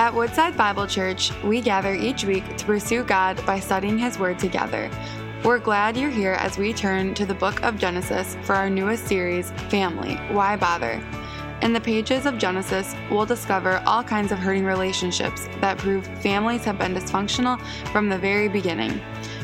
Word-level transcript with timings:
At 0.00 0.14
Woodside 0.14 0.56
Bible 0.56 0.86
Church, 0.86 1.30
we 1.42 1.60
gather 1.60 1.94
each 1.94 2.24
week 2.24 2.56
to 2.56 2.64
pursue 2.64 3.04
God 3.04 3.44
by 3.44 3.60
studying 3.60 3.98
His 3.98 4.18
Word 4.18 4.38
together. 4.38 4.90
We're 5.44 5.58
glad 5.58 5.94
you're 5.94 6.08
here 6.08 6.32
as 6.32 6.56
we 6.56 6.72
turn 6.72 7.12
to 7.12 7.26
the 7.26 7.34
book 7.34 7.62
of 7.62 7.76
Genesis 7.76 8.34
for 8.44 8.54
our 8.54 8.70
newest 8.70 9.06
series, 9.06 9.50
Family 9.68 10.14
Why 10.32 10.56
Bother? 10.56 11.02
In 11.60 11.74
the 11.74 11.82
pages 11.82 12.24
of 12.24 12.38
Genesis, 12.38 12.94
we'll 13.10 13.26
discover 13.26 13.82
all 13.84 14.02
kinds 14.02 14.32
of 14.32 14.38
hurting 14.38 14.64
relationships 14.64 15.50
that 15.60 15.76
prove 15.76 16.06
families 16.22 16.64
have 16.64 16.78
been 16.78 16.94
dysfunctional 16.94 17.60
from 17.88 18.08
the 18.08 18.16
very 18.16 18.48
beginning. 18.48 19.02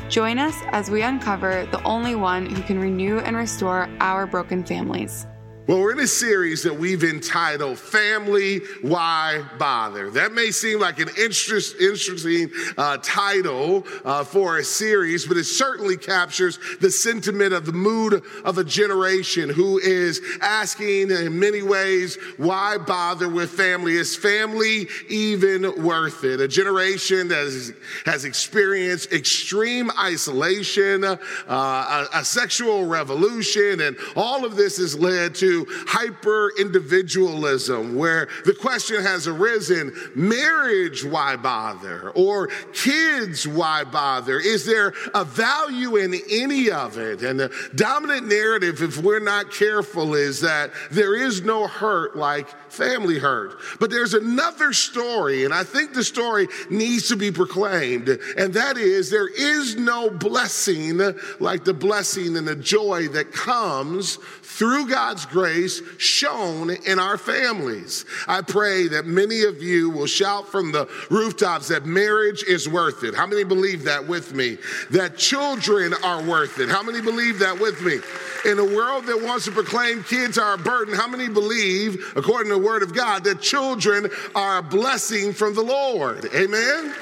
Join 0.08 0.38
us 0.38 0.56
as 0.68 0.90
we 0.90 1.02
uncover 1.02 1.68
the 1.70 1.82
only 1.82 2.14
one 2.14 2.46
who 2.46 2.62
can 2.62 2.80
renew 2.80 3.18
and 3.18 3.36
restore 3.36 3.90
our 4.00 4.26
broken 4.26 4.64
families. 4.64 5.26
Well, 5.66 5.80
we're 5.80 5.90
in 5.90 5.98
a 5.98 6.06
series 6.06 6.62
that 6.62 6.78
we've 6.78 7.02
entitled 7.02 7.80
Family 7.80 8.60
Why 8.82 9.44
Bother. 9.58 10.10
That 10.12 10.30
may 10.30 10.52
seem 10.52 10.78
like 10.78 11.00
an 11.00 11.08
interest, 11.18 11.80
interesting 11.80 12.52
uh, 12.78 12.98
title 13.02 13.84
uh, 14.04 14.22
for 14.22 14.58
a 14.58 14.64
series, 14.64 15.26
but 15.26 15.36
it 15.36 15.42
certainly 15.42 15.96
captures 15.96 16.60
the 16.80 16.88
sentiment 16.88 17.52
of 17.52 17.66
the 17.66 17.72
mood 17.72 18.22
of 18.44 18.58
a 18.58 18.64
generation 18.64 19.50
who 19.50 19.80
is 19.80 20.20
asking 20.40 21.10
in 21.10 21.36
many 21.36 21.62
ways, 21.62 22.16
why 22.36 22.78
bother 22.78 23.28
with 23.28 23.50
family? 23.50 23.94
Is 23.94 24.14
family 24.14 24.86
even 25.08 25.82
worth 25.82 26.22
it? 26.22 26.40
A 26.40 26.46
generation 26.46 27.26
that 27.26 27.74
has, 28.04 28.24
experienced 28.24 29.12
extreme 29.12 29.90
isolation, 29.98 31.02
uh, 31.02 31.16
a, 31.48 32.06
a 32.20 32.24
sexual 32.24 32.86
revolution, 32.86 33.80
and 33.80 33.96
all 34.14 34.44
of 34.44 34.54
this 34.54 34.76
has 34.76 34.96
led 34.96 35.34
to 35.34 35.55
hyper 35.68 36.52
individualism, 36.58 37.96
where 37.96 38.28
the 38.44 38.54
question 38.54 39.02
has 39.02 39.26
arisen 39.26 39.94
marriage, 40.14 41.04
why 41.04 41.36
bother? 41.36 42.10
Or 42.10 42.48
kids, 42.72 43.46
why 43.46 43.84
bother? 43.84 44.38
Is 44.38 44.66
there 44.66 44.92
a 45.14 45.24
value 45.24 45.96
in 45.96 46.14
any 46.30 46.70
of 46.70 46.98
it? 46.98 47.22
And 47.22 47.40
the 47.40 47.52
dominant 47.74 48.26
narrative, 48.26 48.82
if 48.82 48.98
we're 48.98 49.20
not 49.20 49.52
careful, 49.52 50.14
is 50.14 50.40
that 50.40 50.72
there 50.90 51.14
is 51.14 51.42
no 51.42 51.66
hurt 51.66 52.16
like 52.16 52.48
family 52.76 53.18
heard. 53.18 53.52
But 53.80 53.90
there's 53.90 54.14
another 54.14 54.72
story, 54.72 55.44
and 55.44 55.54
I 55.54 55.64
think 55.64 55.94
the 55.94 56.04
story 56.04 56.48
needs 56.70 57.08
to 57.08 57.16
be 57.16 57.30
proclaimed, 57.30 58.08
and 58.36 58.54
that 58.54 58.76
is 58.76 59.10
there 59.10 59.28
is 59.28 59.76
no 59.76 60.10
blessing 60.10 61.00
like 61.40 61.64
the 61.64 61.74
blessing 61.74 62.36
and 62.36 62.46
the 62.46 62.56
joy 62.56 63.08
that 63.08 63.32
comes 63.32 64.16
through 64.16 64.88
God's 64.88 65.26
grace 65.26 65.82
shown 65.98 66.70
in 66.70 66.98
our 66.98 67.18
families. 67.18 68.06
I 68.26 68.40
pray 68.42 68.88
that 68.88 69.04
many 69.04 69.42
of 69.42 69.62
you 69.62 69.90
will 69.90 70.06
shout 70.06 70.48
from 70.48 70.72
the 70.72 70.88
rooftops 71.10 71.68
that 71.68 71.84
marriage 71.84 72.42
is 72.44 72.68
worth 72.68 73.04
it. 73.04 73.14
How 73.14 73.26
many 73.26 73.44
believe 73.44 73.84
that 73.84 74.06
with 74.06 74.34
me? 74.34 74.58
That 74.90 75.18
children 75.18 75.92
are 76.02 76.22
worth 76.22 76.58
it. 76.58 76.68
How 76.68 76.82
many 76.82 77.00
believe 77.00 77.38
that 77.40 77.58
with 77.58 77.82
me? 77.82 77.98
In 78.50 78.58
a 78.58 78.64
world 78.64 79.06
that 79.06 79.20
wants 79.20 79.44
to 79.46 79.50
proclaim 79.50 80.04
kids 80.04 80.38
are 80.38 80.54
a 80.54 80.58
burden, 80.58 80.94
how 80.94 81.08
many 81.08 81.28
believe, 81.28 82.12
according 82.16 82.50
to 82.52 82.58
word 82.66 82.82
of 82.82 82.94
God, 82.94 83.24
that 83.24 83.40
children 83.40 84.08
are 84.34 84.58
a 84.58 84.62
blessing 84.62 85.32
from 85.32 85.54
the 85.54 85.62
Lord? 85.62 86.26
Amen? 86.34 86.92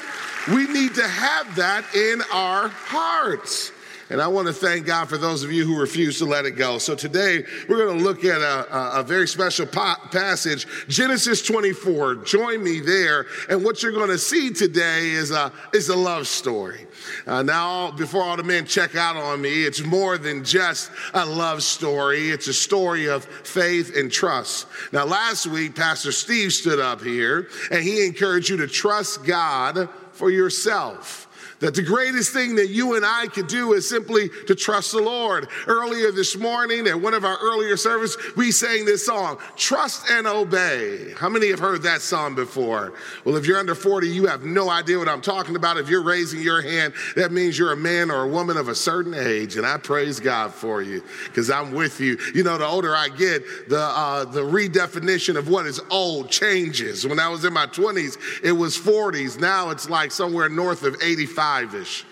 We 0.48 0.66
need 0.68 0.94
to 0.96 1.08
have 1.08 1.56
that 1.56 1.94
in 1.94 2.22
our 2.30 2.68
hearts. 2.68 3.72
And 4.10 4.20
I 4.20 4.28
want 4.28 4.48
to 4.48 4.52
thank 4.52 4.86
God 4.86 5.08
for 5.08 5.16
those 5.16 5.42
of 5.42 5.50
you 5.50 5.64
who 5.64 5.80
refuse 5.80 6.18
to 6.18 6.26
let 6.26 6.44
it 6.44 6.52
go. 6.52 6.78
So 6.78 6.94
today 6.94 7.44
we're 7.68 7.86
going 7.86 7.98
to 7.98 8.04
look 8.04 8.24
at 8.24 8.40
a, 8.40 8.98
a 9.00 9.02
very 9.02 9.26
special 9.26 9.66
passage, 9.66 10.66
Genesis 10.88 11.42
24. 11.42 12.16
Join 12.16 12.62
me 12.62 12.80
there. 12.80 13.26
And 13.48 13.64
what 13.64 13.82
you're 13.82 13.92
going 13.92 14.10
to 14.10 14.18
see 14.18 14.50
today 14.50 15.10
is 15.10 15.30
a, 15.30 15.50
is 15.72 15.88
a 15.88 15.96
love 15.96 16.26
story. 16.28 16.86
Uh, 17.26 17.42
now, 17.42 17.90
before 17.92 18.22
all 18.22 18.36
the 18.36 18.42
men 18.42 18.66
check 18.66 18.94
out 18.94 19.16
on 19.16 19.40
me, 19.40 19.64
it's 19.64 19.82
more 19.82 20.18
than 20.18 20.44
just 20.44 20.90
a 21.14 21.24
love 21.24 21.62
story. 21.62 22.30
It's 22.30 22.48
a 22.48 22.54
story 22.54 23.06
of 23.06 23.24
faith 23.24 23.96
and 23.96 24.12
trust. 24.12 24.66
Now, 24.92 25.06
last 25.06 25.46
week, 25.46 25.74
Pastor 25.74 26.12
Steve 26.12 26.52
stood 26.52 26.78
up 26.78 27.02
here 27.02 27.48
and 27.70 27.82
he 27.82 28.06
encouraged 28.06 28.50
you 28.50 28.58
to 28.58 28.66
trust 28.66 29.24
God 29.24 29.88
for 30.12 30.30
yourself. 30.30 31.23
That 31.60 31.74
the 31.74 31.82
greatest 31.82 32.32
thing 32.32 32.56
that 32.56 32.68
you 32.68 32.96
and 32.96 33.04
I 33.06 33.28
could 33.28 33.46
do 33.46 33.72
is 33.74 33.88
simply 33.88 34.28
to 34.46 34.54
trust 34.54 34.92
the 34.92 35.00
Lord. 35.00 35.48
Earlier 35.66 36.10
this 36.10 36.36
morning, 36.36 36.86
at 36.86 37.00
one 37.00 37.14
of 37.14 37.24
our 37.24 37.38
earlier 37.40 37.76
service, 37.76 38.16
we 38.36 38.50
sang 38.50 38.84
this 38.84 39.06
song, 39.06 39.38
Trust 39.56 40.10
and 40.10 40.26
Obey. 40.26 41.12
How 41.16 41.28
many 41.28 41.48
have 41.50 41.60
heard 41.60 41.82
that 41.84 42.00
song 42.00 42.34
before? 42.34 42.94
Well, 43.24 43.36
if 43.36 43.46
you're 43.46 43.58
under 43.58 43.74
40, 43.74 44.08
you 44.08 44.26
have 44.26 44.44
no 44.44 44.68
idea 44.68 44.98
what 44.98 45.08
I'm 45.08 45.20
talking 45.20 45.54
about. 45.54 45.76
If 45.76 45.88
you're 45.88 46.02
raising 46.02 46.40
your 46.40 46.60
hand, 46.60 46.92
that 47.14 47.30
means 47.30 47.58
you're 47.58 47.72
a 47.72 47.76
man 47.76 48.10
or 48.10 48.24
a 48.24 48.28
woman 48.28 48.56
of 48.56 48.68
a 48.68 48.74
certain 48.74 49.14
age. 49.14 49.56
And 49.56 49.64
I 49.64 49.76
praise 49.78 50.18
God 50.18 50.52
for 50.52 50.82
you 50.82 51.02
because 51.26 51.50
I'm 51.50 51.72
with 51.72 52.00
you. 52.00 52.18
You 52.34 52.42
know, 52.42 52.58
the 52.58 52.66
older 52.66 52.94
I 52.96 53.08
get, 53.08 53.68
the, 53.68 53.80
uh, 53.80 54.24
the 54.24 54.42
redefinition 54.42 55.36
of 55.36 55.48
what 55.48 55.66
is 55.66 55.80
old 55.90 56.30
changes. 56.30 57.06
When 57.06 57.20
I 57.20 57.28
was 57.28 57.44
in 57.44 57.52
my 57.52 57.66
20s, 57.66 58.18
it 58.42 58.52
was 58.52 58.76
40s. 58.76 59.38
Now 59.38 59.70
it's 59.70 59.88
like 59.88 60.10
somewhere 60.10 60.48
north 60.48 60.82
of 60.82 60.96
85 61.00 61.53
five 61.54 61.74
ish. 61.74 62.04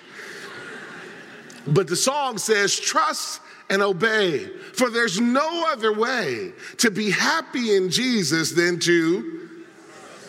But 1.66 1.88
the 1.88 1.96
song 1.96 2.38
says, 2.38 2.78
trust 2.78 3.40
and 3.70 3.82
obey, 3.82 4.46
for 4.74 4.90
there's 4.90 5.20
no 5.20 5.64
other 5.68 5.92
way 5.92 6.52
to 6.78 6.90
be 6.90 7.10
happy 7.10 7.74
in 7.74 7.90
Jesus 7.90 8.52
than 8.52 8.78
to 8.80 9.48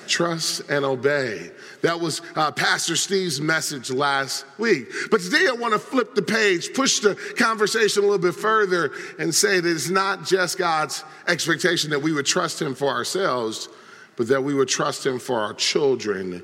trust 0.07 0.61
and 0.69 0.83
obey. 0.83 1.51
That 1.81 1.99
was 1.99 2.21
uh, 2.35 2.51
Pastor 2.51 2.95
Steve's 2.95 3.39
message 3.39 3.91
last 3.91 4.45
week. 4.57 4.87
But 5.11 5.21
today 5.21 5.47
I 5.47 5.53
want 5.53 5.73
to 5.73 5.79
flip 5.79 6.15
the 6.15 6.21
page, 6.21 6.73
push 6.73 6.99
the 6.99 7.15
conversation 7.37 8.03
a 8.03 8.05
little 8.05 8.19
bit 8.19 8.35
further, 8.35 8.91
and 9.19 9.33
say 9.33 9.59
that 9.59 9.69
it's 9.69 9.89
not 9.89 10.25
just 10.25 10.57
God's 10.57 11.03
expectation 11.27 11.91
that 11.91 12.01
we 12.01 12.13
would 12.13 12.25
trust 12.25 12.61
Him 12.61 12.73
for 12.73 12.87
ourselves, 12.87 13.69
but 14.15 14.27
that 14.27 14.43
we 14.43 14.53
would 14.53 14.69
trust 14.69 15.05
Him 15.05 15.19
for 15.19 15.39
our 15.39 15.53
children 15.53 16.43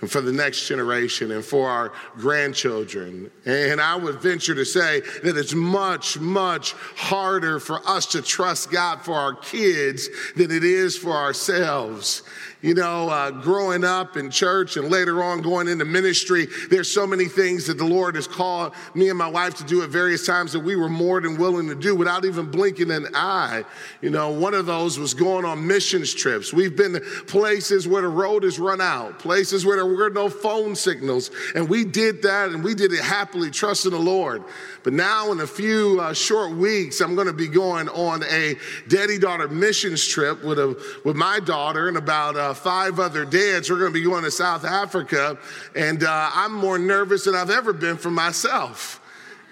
and 0.00 0.10
for 0.10 0.20
the 0.20 0.32
next 0.32 0.66
generation 0.66 1.30
and 1.30 1.44
for 1.44 1.68
our 1.68 1.92
grandchildren. 2.16 3.30
And 3.44 3.80
I 3.80 3.96
would 3.96 4.20
venture 4.20 4.54
to 4.54 4.64
say 4.64 5.00
that 5.22 5.36
it's 5.36 5.54
much, 5.54 6.18
much 6.18 6.72
harder 6.96 7.60
for 7.60 7.80
us 7.88 8.06
to 8.06 8.22
trust 8.22 8.70
God 8.70 9.02
for 9.02 9.14
our 9.14 9.34
kids 9.34 10.08
than 10.36 10.50
it 10.50 10.64
is 10.64 10.96
for 10.96 11.12
ourselves. 11.12 12.22
You 12.62 12.74
know, 12.74 13.08
uh, 13.08 13.30
growing 13.30 13.84
up 13.84 14.18
in 14.18 14.30
church 14.30 14.76
and 14.76 14.90
later 14.90 15.22
on 15.22 15.40
going 15.40 15.66
into 15.66 15.86
ministry, 15.86 16.46
there's 16.68 16.92
so 16.92 17.06
many 17.06 17.24
things 17.24 17.66
that 17.68 17.78
the 17.78 17.86
Lord 17.86 18.16
has 18.16 18.26
called 18.26 18.74
me 18.94 19.08
and 19.08 19.16
my 19.16 19.28
wife 19.28 19.54
to 19.56 19.64
do 19.64 19.82
at 19.82 19.88
various 19.88 20.26
times 20.26 20.52
that 20.52 20.60
we 20.60 20.76
were 20.76 20.90
more 20.90 21.22
than 21.22 21.38
willing 21.38 21.68
to 21.68 21.74
do 21.74 21.96
without 21.96 22.26
even 22.26 22.50
blinking 22.50 22.90
an 22.90 23.06
eye. 23.14 23.64
You 24.02 24.10
know, 24.10 24.30
one 24.30 24.52
of 24.52 24.66
those 24.66 24.98
was 24.98 25.14
going 25.14 25.46
on 25.46 25.66
missions 25.66 26.12
trips. 26.12 26.52
We've 26.52 26.76
been 26.76 26.92
to 26.92 27.00
places 27.00 27.88
where 27.88 28.02
the 28.02 28.08
road 28.08 28.42
has 28.42 28.58
run 28.58 28.82
out, 28.82 29.18
places 29.18 29.64
where 29.64 29.76
there 29.76 29.89
were 29.96 30.10
no 30.10 30.28
phone 30.28 30.74
signals, 30.74 31.30
and 31.54 31.68
we 31.68 31.84
did 31.84 32.22
that 32.22 32.50
and 32.50 32.62
we 32.64 32.74
did 32.74 32.92
it 32.92 33.00
happily, 33.00 33.50
trusting 33.50 33.90
the 33.90 33.98
Lord. 33.98 34.44
But 34.82 34.92
now, 34.92 35.32
in 35.32 35.40
a 35.40 35.46
few 35.46 36.00
uh, 36.00 36.14
short 36.14 36.52
weeks, 36.52 37.00
I'm 37.00 37.14
going 37.14 37.26
to 37.26 37.32
be 37.32 37.48
going 37.48 37.88
on 37.88 38.22
a 38.24 38.56
daddy 38.88 39.18
daughter 39.18 39.48
missions 39.48 40.06
trip 40.06 40.42
with, 40.42 40.58
a, 40.58 40.80
with 41.04 41.16
my 41.16 41.40
daughter 41.40 41.88
and 41.88 41.96
about 41.96 42.36
uh, 42.36 42.54
five 42.54 42.98
other 42.98 43.24
dads. 43.24 43.70
We're 43.70 43.78
going 43.78 43.92
to 43.92 43.98
be 43.98 44.04
going 44.04 44.24
to 44.24 44.30
South 44.30 44.64
Africa, 44.64 45.38
and 45.74 46.02
uh, 46.02 46.30
I'm 46.32 46.52
more 46.52 46.78
nervous 46.78 47.24
than 47.24 47.34
I've 47.34 47.50
ever 47.50 47.72
been 47.72 47.96
for 47.96 48.10
myself. 48.10 48.99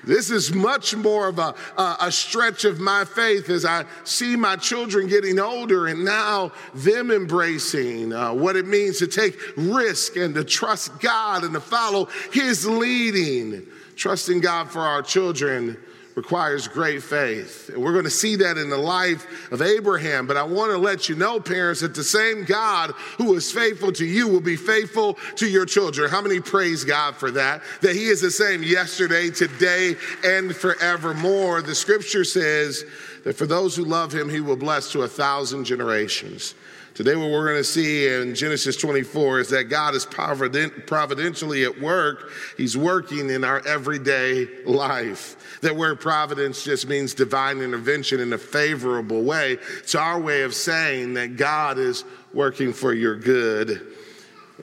This 0.08 0.30
is 0.30 0.54
much 0.54 0.96
more 0.96 1.28
of 1.28 1.38
a, 1.38 1.54
a, 1.76 2.10
stretch 2.10 2.64
of 2.64 2.80
my 2.80 3.04
faith 3.04 3.50
as 3.50 3.66
I 3.66 3.84
see 4.04 4.36
my 4.36 4.56
children 4.56 5.06
getting 5.06 5.38
older 5.38 5.86
and 5.86 6.02
now 6.02 6.52
them 6.72 7.10
embracing 7.10 8.14
uh, 8.14 8.32
what 8.32 8.56
it 8.56 8.66
means 8.66 8.98
to 9.00 9.06
take 9.06 9.38
risk 9.58 10.16
and 10.16 10.34
to 10.34 10.44
trust 10.44 10.99
God 11.00 11.44
and 11.44 11.52
to 11.52 11.60
follow 11.60 12.06
His 12.32 12.66
leading. 12.66 13.66
Trusting 13.96 14.40
God 14.40 14.70
for 14.70 14.81
our 14.81 15.02
children 15.02 15.76
requires 16.19 16.67
great 16.67 17.00
faith. 17.00 17.69
And 17.69 17.81
we're 17.81 17.93
going 17.93 18.05
to 18.05 18.11
see 18.11 18.35
that 18.37 18.59
in 18.59 18.70
the 18.70 18.76
life 18.76 19.53
of 19.53 19.62
Abraham. 19.62 20.26
But 20.26 20.37
I 20.37 20.43
want 20.43 20.73
to 20.73 20.76
let 20.76 21.09
you 21.09 21.15
know, 21.15 21.38
parents, 21.38 21.81
that 21.82 21.94
the 21.94 22.03
same 22.03 22.44
God 22.44 22.91
who 23.19 23.37
is 23.37 23.53
faithful 23.53 23.93
to 23.93 24.05
you 24.05 24.26
will 24.26 24.41
be 24.41 24.56
faithful 24.56 25.15
to 25.37 25.49
your 25.49 25.65
children. 25.65 26.11
How 26.11 26.20
many 26.20 26.41
praise 26.41 26.82
God 26.82 27.15
for 27.15 27.31
that? 27.31 27.62
That 27.82 27.94
He 27.94 28.06
is 28.06 28.20
the 28.20 28.32
same 28.32 28.65
yesterday, 28.65 29.31
today, 29.31 29.94
and 30.25 30.55
forevermore. 30.55 31.62
The 31.62 31.76
scripture 31.76 32.25
says 32.25 32.85
that 33.23 33.37
for 33.37 33.47
those 33.47 33.76
who 33.76 33.85
love 33.85 34.12
Him, 34.12 34.29
He 34.29 34.41
will 34.41 34.56
bless 34.56 34.91
to 34.93 35.03
a 35.03 35.09
thousand 35.09 35.67
generations. 35.67 36.56
Today, 36.98 37.14
what 37.14 37.30
we're 37.30 37.44
going 37.44 37.58
to 37.58 37.62
see 37.62 38.12
in 38.12 38.34
Genesis 38.34 38.76
24 38.76 39.38
is 39.38 39.48
that 39.50 39.66
God 39.66 39.94
is 39.94 40.04
provident, 40.04 40.88
providentially 40.88 41.62
at 41.62 41.80
work. 41.80 42.32
He's 42.56 42.76
working 42.76 43.30
in 43.30 43.44
our 43.44 43.64
everyday 43.64 44.48
life. 44.64 45.60
That 45.60 45.76
word 45.76 46.00
providence 46.00 46.64
just 46.64 46.88
means 46.88 47.14
divine 47.14 47.58
intervention 47.60 48.18
in 48.18 48.32
a 48.32 48.38
favorable 48.38 49.22
way. 49.22 49.58
It's 49.78 49.94
our 49.94 50.20
way 50.20 50.42
of 50.42 50.56
saying 50.56 51.14
that 51.14 51.36
God 51.36 51.78
is 51.78 52.02
working 52.34 52.72
for 52.72 52.92
your 52.92 53.14
good. 53.14 53.94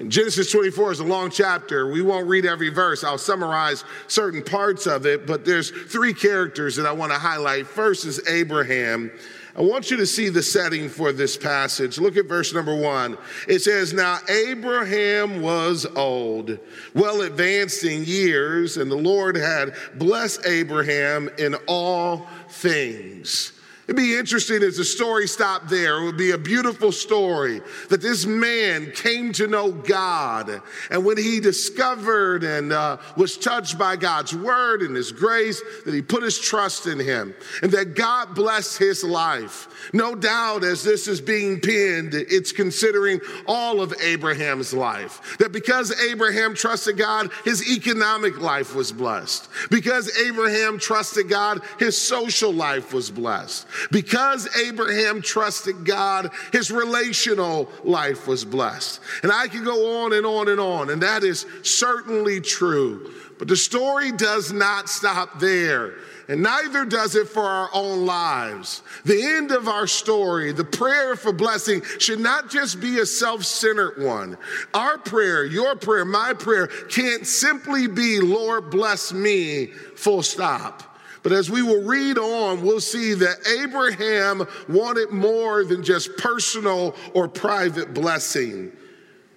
Genesis 0.06 0.52
24 0.52 0.92
is 0.92 1.00
a 1.00 1.06
long 1.06 1.32
chapter. 1.32 1.90
We 1.90 2.02
won't 2.02 2.28
read 2.28 2.46
every 2.46 2.68
verse. 2.68 3.06
I'll 3.06 3.18
summarize 3.18 3.86
certain 4.08 4.44
parts 4.44 4.88
of 4.88 5.06
it, 5.06 5.26
but 5.26 5.46
there's 5.46 5.72
three 5.72 6.14
characters 6.14 6.76
that 6.76 6.86
I 6.86 6.92
want 6.92 7.14
to 7.14 7.18
highlight. 7.18 7.66
First 7.66 8.04
is 8.04 8.28
Abraham. 8.28 9.10
I 9.58 9.62
want 9.62 9.90
you 9.90 9.98
to 9.98 10.06
see 10.06 10.28
the 10.28 10.44
setting 10.44 10.90
for 10.90 11.14
this 11.14 11.38
passage. 11.38 11.98
Look 11.98 12.18
at 12.18 12.26
verse 12.26 12.54
number 12.54 12.76
one. 12.76 13.18
It 13.48 13.60
says, 13.60 13.94
Now 13.94 14.20
Abraham 14.28 15.42
was 15.42 15.86
old, 15.86 16.60
well 16.94 17.22
advanced 17.22 17.86
in 17.86 18.04
years, 18.04 18.76
and 18.76 18.92
the 18.92 18.98
Lord 18.98 19.38
had 19.38 19.74
blessed 19.96 20.46
Abraham 20.46 21.30
in 21.38 21.56
all 21.68 22.28
things. 22.50 23.54
It'd 23.88 23.96
be 23.96 24.18
interesting 24.18 24.64
if 24.64 24.78
the 24.78 24.84
story 24.84 25.28
stopped 25.28 25.70
there. 25.70 26.02
It 26.02 26.06
would 26.06 26.18
be 26.18 26.32
a 26.32 26.40
beautiful 26.40 26.92
story 26.92 27.62
that 27.90 28.02
this 28.02 28.26
man 28.26 28.92
came 28.92 29.32
to 29.34 29.46
know 29.46 29.72
God. 29.72 30.62
And 30.90 31.06
when 31.06 31.18
he 31.18 31.40
discovered 31.40 32.44
and 32.44 32.74
uh, 32.74 32.98
was 33.16 33.38
touched 33.38 33.78
by 33.78 33.96
God's 33.96 34.34
word 34.34 34.82
and 34.82 34.96
his 34.96 35.12
grace, 35.12 35.62
that 35.86 35.94
he 35.94 36.02
put 36.02 36.24
his 36.24 36.40
trust 36.40 36.88
in 36.88 36.98
him 36.98 37.36
and 37.62 37.72
that 37.74 37.94
God 37.94 38.34
blessed 38.34 38.80
his 38.80 39.04
life. 39.04 39.68
No 39.94 40.16
doubt, 40.16 40.64
as 40.64 40.84
this 40.84 41.08
is 41.08 41.22
being 41.22 41.60
pinned, 41.60 42.16
it's 42.16 42.52
considering 42.52 43.22
all 43.46 43.82
of 43.82 43.94
Abraham's 44.02 44.74
life. 44.74 45.38
That 45.38 45.52
because 45.52 45.94
Abraham 46.10 46.56
trusted 46.56 46.98
God, 46.98 47.30
his 47.44 47.70
economic 47.72 48.42
life 48.42 48.74
was 48.74 48.92
blessed. 48.92 49.48
Because 49.70 50.18
Abraham 50.18 50.80
trusted 50.80 51.30
God, 51.30 51.62
his 51.78 51.96
social 51.96 52.52
life 52.52 52.92
was 52.92 53.12
blessed. 53.12 53.68
Because 53.92 54.48
Abraham 54.58 55.22
trusted 55.22 55.86
God, 55.86 56.32
his 56.52 56.72
relational 56.72 57.70
life 57.84 58.28
was 58.28 58.46
blessed. 58.46 59.00
And 59.24 59.32
I 59.32 59.48
can 59.48 59.64
go 59.64 60.04
on 60.04 60.14
and 60.14 60.26
on 60.26 60.48
and 60.48 60.60
on, 60.60 60.90
and 60.90 61.02
that 61.02 61.24
is 61.24 61.46
certainly 61.62 62.42
true. 62.42 63.12
But 63.38 63.48
the 63.48 63.58
story 63.58 64.12
does 64.12 64.54
not 64.54 64.90
stop 64.90 65.40
there 65.40 65.96
and 66.28 66.42
neither 66.42 66.86
does 66.86 67.16
it 67.16 67.28
for 67.28 67.44
our 67.44 67.70
own 67.74 68.06
lives. 68.06 68.82
The 69.04 69.22
end 69.24 69.52
of 69.52 69.68
our 69.68 69.88
story, 69.88 70.52
the 70.52 70.64
prayer 70.64 71.16
for 71.16 71.32
blessing, 71.32 71.84
should 72.00 72.20
not 72.20 72.50
just 72.50 72.82
be 72.82 73.00
a 73.00 73.06
self 73.06 73.44
centered 73.44 74.04
one. 74.04 74.38
Our 74.74 74.98
prayer, 74.98 75.46
your 75.46 75.76
prayer, 75.76 76.06
my 76.06 76.34
prayer, 76.34 76.68
can't 76.68 77.28
simply 77.28 77.88
be, 77.88 78.20
Lord, 78.22 78.72
bless 78.72 79.14
me, 79.14 79.68
full 79.68 80.24
stop. 80.24 80.95
But 81.26 81.32
as 81.32 81.50
we 81.50 81.64
will 81.64 81.82
read 81.82 82.20
on, 82.20 82.62
we'll 82.62 82.80
see 82.80 83.16
that 83.16 83.38
Abraham 83.64 84.48
wanted 84.70 85.10
more 85.10 85.64
than 85.66 85.84
just 85.84 86.16
personal 86.18 86.96
or 87.16 87.28
private 87.28 87.96
blessing. 87.96 88.72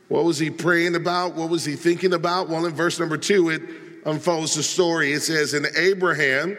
What 0.09 0.25
was 0.25 0.39
he 0.39 0.51
praying 0.51 0.97
about? 0.97 1.33
What 1.33 1.49
was 1.49 1.65
he 1.65 1.77
thinking 1.77 2.13
about? 2.13 2.51
Well, 2.51 2.67
in 2.67 2.75
verse 2.75 3.01
number 3.01 3.17
two, 3.17 3.49
it 3.49 3.63
unfolds 4.05 4.55
the 4.55 4.63
story. 4.63 5.15
It 5.15 5.23
says, 5.23 5.55
And 5.55 5.67
Abraham 5.79 6.59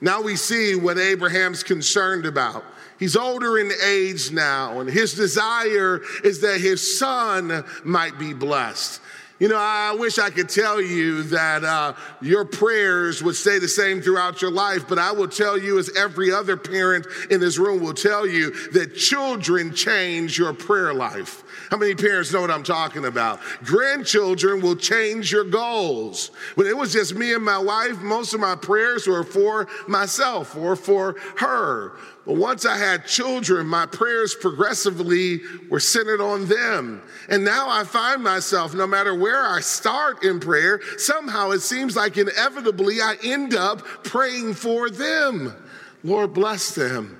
Now 0.00 0.22
we 0.22 0.36
see 0.36 0.74
what 0.74 0.98
Abraham's 0.98 1.62
concerned 1.62 2.26
about. 2.26 2.64
He's 2.98 3.16
older 3.16 3.58
in 3.58 3.70
age 3.84 4.30
now, 4.30 4.80
and 4.80 4.90
his 4.90 5.14
desire 5.14 6.02
is 6.22 6.40
that 6.42 6.60
his 6.60 6.98
son 6.98 7.64
might 7.82 8.18
be 8.18 8.34
blessed. 8.34 9.00
You 9.40 9.48
know, 9.48 9.56
I 9.56 9.94
wish 9.94 10.18
I 10.18 10.28
could 10.28 10.50
tell 10.50 10.82
you 10.82 11.22
that 11.24 11.64
uh, 11.64 11.94
your 12.20 12.44
prayers 12.44 13.22
would 13.22 13.36
stay 13.36 13.58
the 13.58 13.68
same 13.68 14.02
throughout 14.02 14.42
your 14.42 14.50
life, 14.50 14.86
but 14.86 14.98
I 14.98 15.12
will 15.12 15.28
tell 15.28 15.56
you, 15.56 15.78
as 15.78 15.90
every 15.96 16.30
other 16.30 16.58
parent 16.58 17.06
in 17.30 17.40
this 17.40 17.56
room 17.56 17.82
will 17.82 17.94
tell 17.94 18.26
you, 18.26 18.50
that 18.72 18.94
children 18.96 19.74
change 19.74 20.36
your 20.36 20.52
prayer 20.52 20.92
life. 20.92 21.42
How 21.70 21.78
many 21.78 21.94
parents 21.94 22.32
know 22.32 22.42
what 22.42 22.50
I'm 22.50 22.62
talking 22.62 23.06
about? 23.06 23.40
Grandchildren 23.64 24.60
will 24.60 24.76
change 24.76 25.32
your 25.32 25.44
goals. 25.44 26.32
When 26.56 26.66
it 26.66 26.76
was 26.76 26.92
just 26.92 27.14
me 27.14 27.32
and 27.32 27.42
my 27.44 27.58
wife, 27.58 27.98
most 28.02 28.34
of 28.34 28.40
my 28.40 28.56
prayers 28.56 29.06
were 29.06 29.24
for 29.24 29.68
myself 29.88 30.54
or 30.54 30.76
for 30.76 31.16
her. 31.36 31.92
But 32.26 32.36
once 32.36 32.66
I 32.66 32.76
had 32.76 33.06
children, 33.06 33.66
my 33.66 33.86
prayers 33.86 34.34
progressively 34.34 35.40
were 35.70 35.80
centered 35.80 36.20
on 36.20 36.46
them. 36.46 37.02
And 37.28 37.44
now 37.44 37.68
I 37.68 37.84
find 37.84 38.22
myself, 38.22 38.74
no 38.74 38.86
matter 38.86 39.14
where 39.14 39.29
I 39.36 39.60
start 39.60 40.24
in 40.24 40.40
prayer, 40.40 40.80
somehow 40.96 41.50
it 41.50 41.60
seems 41.60 41.96
like 41.96 42.16
inevitably 42.16 43.00
I 43.00 43.16
end 43.22 43.54
up 43.54 43.80
praying 44.04 44.54
for 44.54 44.90
them. 44.90 45.54
Lord, 46.02 46.32
bless 46.34 46.74
them. 46.74 47.16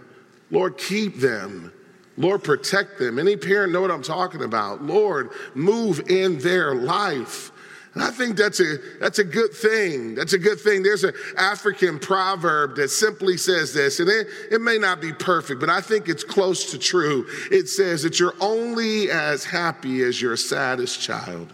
Lord, 0.50 0.78
keep 0.78 1.18
them. 1.18 1.72
Lord, 2.16 2.44
protect 2.44 2.98
them. 2.98 3.18
Any 3.18 3.36
parent 3.36 3.72
know 3.72 3.80
what 3.80 3.90
I'm 3.90 4.02
talking 4.02 4.42
about. 4.42 4.82
Lord, 4.82 5.30
move 5.54 6.10
in 6.10 6.38
their 6.38 6.74
life. 6.74 7.52
And 7.94 8.04
I 8.04 8.10
think 8.10 8.36
that's 8.36 8.60
a, 8.60 8.76
that's 9.00 9.18
a 9.18 9.24
good 9.24 9.52
thing. 9.52 10.14
That's 10.14 10.32
a 10.32 10.38
good 10.38 10.60
thing. 10.60 10.82
There's 10.82 11.02
an 11.02 11.14
African 11.36 11.98
proverb 11.98 12.76
that 12.76 12.90
simply 12.90 13.36
says 13.36 13.74
this, 13.74 13.98
and 13.98 14.08
it, 14.08 14.28
it 14.50 14.60
may 14.60 14.78
not 14.78 15.00
be 15.00 15.12
perfect, 15.12 15.60
but 15.60 15.68
I 15.68 15.80
think 15.80 16.08
it's 16.08 16.22
close 16.22 16.70
to 16.70 16.78
true. 16.78 17.26
It 17.50 17.68
says 17.68 18.02
that 18.04 18.20
you're 18.20 18.36
only 18.40 19.10
as 19.10 19.44
happy 19.44 20.02
as 20.02 20.22
your 20.22 20.36
saddest 20.36 21.00
child. 21.00 21.52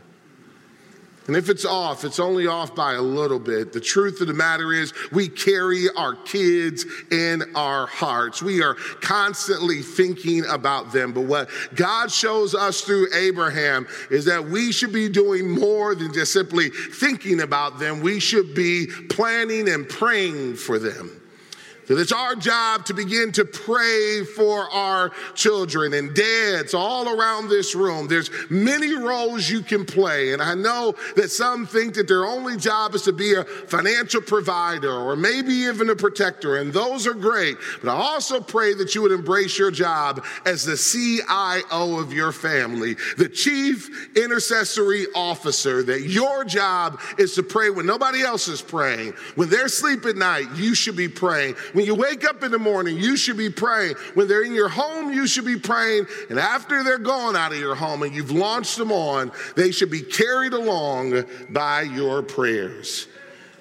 And 1.26 1.36
if 1.36 1.48
it's 1.48 1.64
off, 1.64 2.04
it's 2.04 2.20
only 2.20 2.46
off 2.46 2.74
by 2.74 2.94
a 2.94 3.02
little 3.02 3.40
bit. 3.40 3.72
The 3.72 3.80
truth 3.80 4.20
of 4.20 4.28
the 4.28 4.34
matter 4.34 4.72
is, 4.72 4.92
we 5.10 5.28
carry 5.28 5.86
our 5.96 6.14
kids 6.14 6.86
in 7.10 7.42
our 7.56 7.86
hearts. 7.86 8.42
We 8.42 8.62
are 8.62 8.74
constantly 9.00 9.82
thinking 9.82 10.44
about 10.46 10.92
them. 10.92 11.12
But 11.12 11.22
what 11.22 11.48
God 11.74 12.12
shows 12.12 12.54
us 12.54 12.82
through 12.82 13.08
Abraham 13.14 13.88
is 14.10 14.26
that 14.26 14.44
we 14.44 14.70
should 14.70 14.92
be 14.92 15.08
doing 15.08 15.50
more 15.50 15.94
than 15.94 16.12
just 16.12 16.32
simply 16.32 16.70
thinking 16.70 17.40
about 17.40 17.80
them. 17.80 18.00
We 18.00 18.20
should 18.20 18.54
be 18.54 18.86
planning 19.08 19.68
and 19.68 19.88
praying 19.88 20.56
for 20.56 20.78
them. 20.78 21.22
That 21.86 21.98
it's 21.98 22.12
our 22.12 22.34
job 22.34 22.84
to 22.86 22.94
begin 22.94 23.30
to 23.32 23.44
pray 23.44 24.24
for 24.24 24.68
our 24.70 25.12
children 25.34 25.94
and 25.94 26.14
dads 26.14 26.74
all 26.74 27.08
around 27.08 27.48
this 27.48 27.74
room. 27.74 28.08
There's 28.08 28.30
many 28.50 28.94
roles 28.94 29.48
you 29.48 29.60
can 29.60 29.84
play. 29.84 30.32
And 30.32 30.42
I 30.42 30.54
know 30.54 30.94
that 31.14 31.30
some 31.30 31.66
think 31.66 31.94
that 31.94 32.08
their 32.08 32.26
only 32.26 32.56
job 32.56 32.94
is 32.94 33.02
to 33.02 33.12
be 33.12 33.34
a 33.34 33.44
financial 33.44 34.20
provider 34.20 34.92
or 34.92 35.14
maybe 35.14 35.52
even 35.52 35.88
a 35.90 35.96
protector. 35.96 36.56
And 36.56 36.72
those 36.72 37.06
are 37.06 37.14
great. 37.14 37.56
But 37.82 37.90
I 37.90 37.94
also 37.94 38.40
pray 38.40 38.74
that 38.74 38.94
you 38.94 39.02
would 39.02 39.12
embrace 39.12 39.56
your 39.56 39.70
job 39.70 40.24
as 40.44 40.64
the 40.64 40.76
CIO 40.76 41.98
of 41.98 42.12
your 42.12 42.32
family, 42.32 42.96
the 43.16 43.28
chief 43.28 44.16
intercessory 44.16 45.06
officer, 45.14 45.82
that 45.84 46.02
your 46.02 46.44
job 46.44 47.00
is 47.18 47.34
to 47.36 47.42
pray 47.42 47.70
when 47.70 47.86
nobody 47.86 48.22
else 48.22 48.48
is 48.48 48.60
praying. 48.60 49.12
When 49.36 49.48
they're 49.48 49.66
asleep 49.66 50.04
at 50.06 50.16
night, 50.16 50.46
you 50.56 50.74
should 50.74 50.96
be 50.96 51.08
praying. 51.08 51.54
When 51.76 51.84
you 51.84 51.94
wake 51.94 52.24
up 52.24 52.42
in 52.42 52.52
the 52.52 52.58
morning, 52.58 52.96
you 52.96 53.18
should 53.18 53.36
be 53.36 53.50
praying. 53.50 53.96
When 54.14 54.28
they're 54.28 54.44
in 54.44 54.54
your 54.54 54.70
home, 54.70 55.12
you 55.12 55.26
should 55.26 55.44
be 55.44 55.58
praying. 55.58 56.06
And 56.30 56.38
after 56.38 56.82
they're 56.82 56.96
gone 56.96 57.36
out 57.36 57.52
of 57.52 57.58
your 57.58 57.74
home 57.74 58.02
and 58.02 58.14
you've 58.14 58.30
launched 58.30 58.78
them 58.78 58.90
on, 58.90 59.30
they 59.56 59.72
should 59.72 59.90
be 59.90 60.00
carried 60.00 60.54
along 60.54 61.26
by 61.50 61.82
your 61.82 62.22
prayers. 62.22 63.08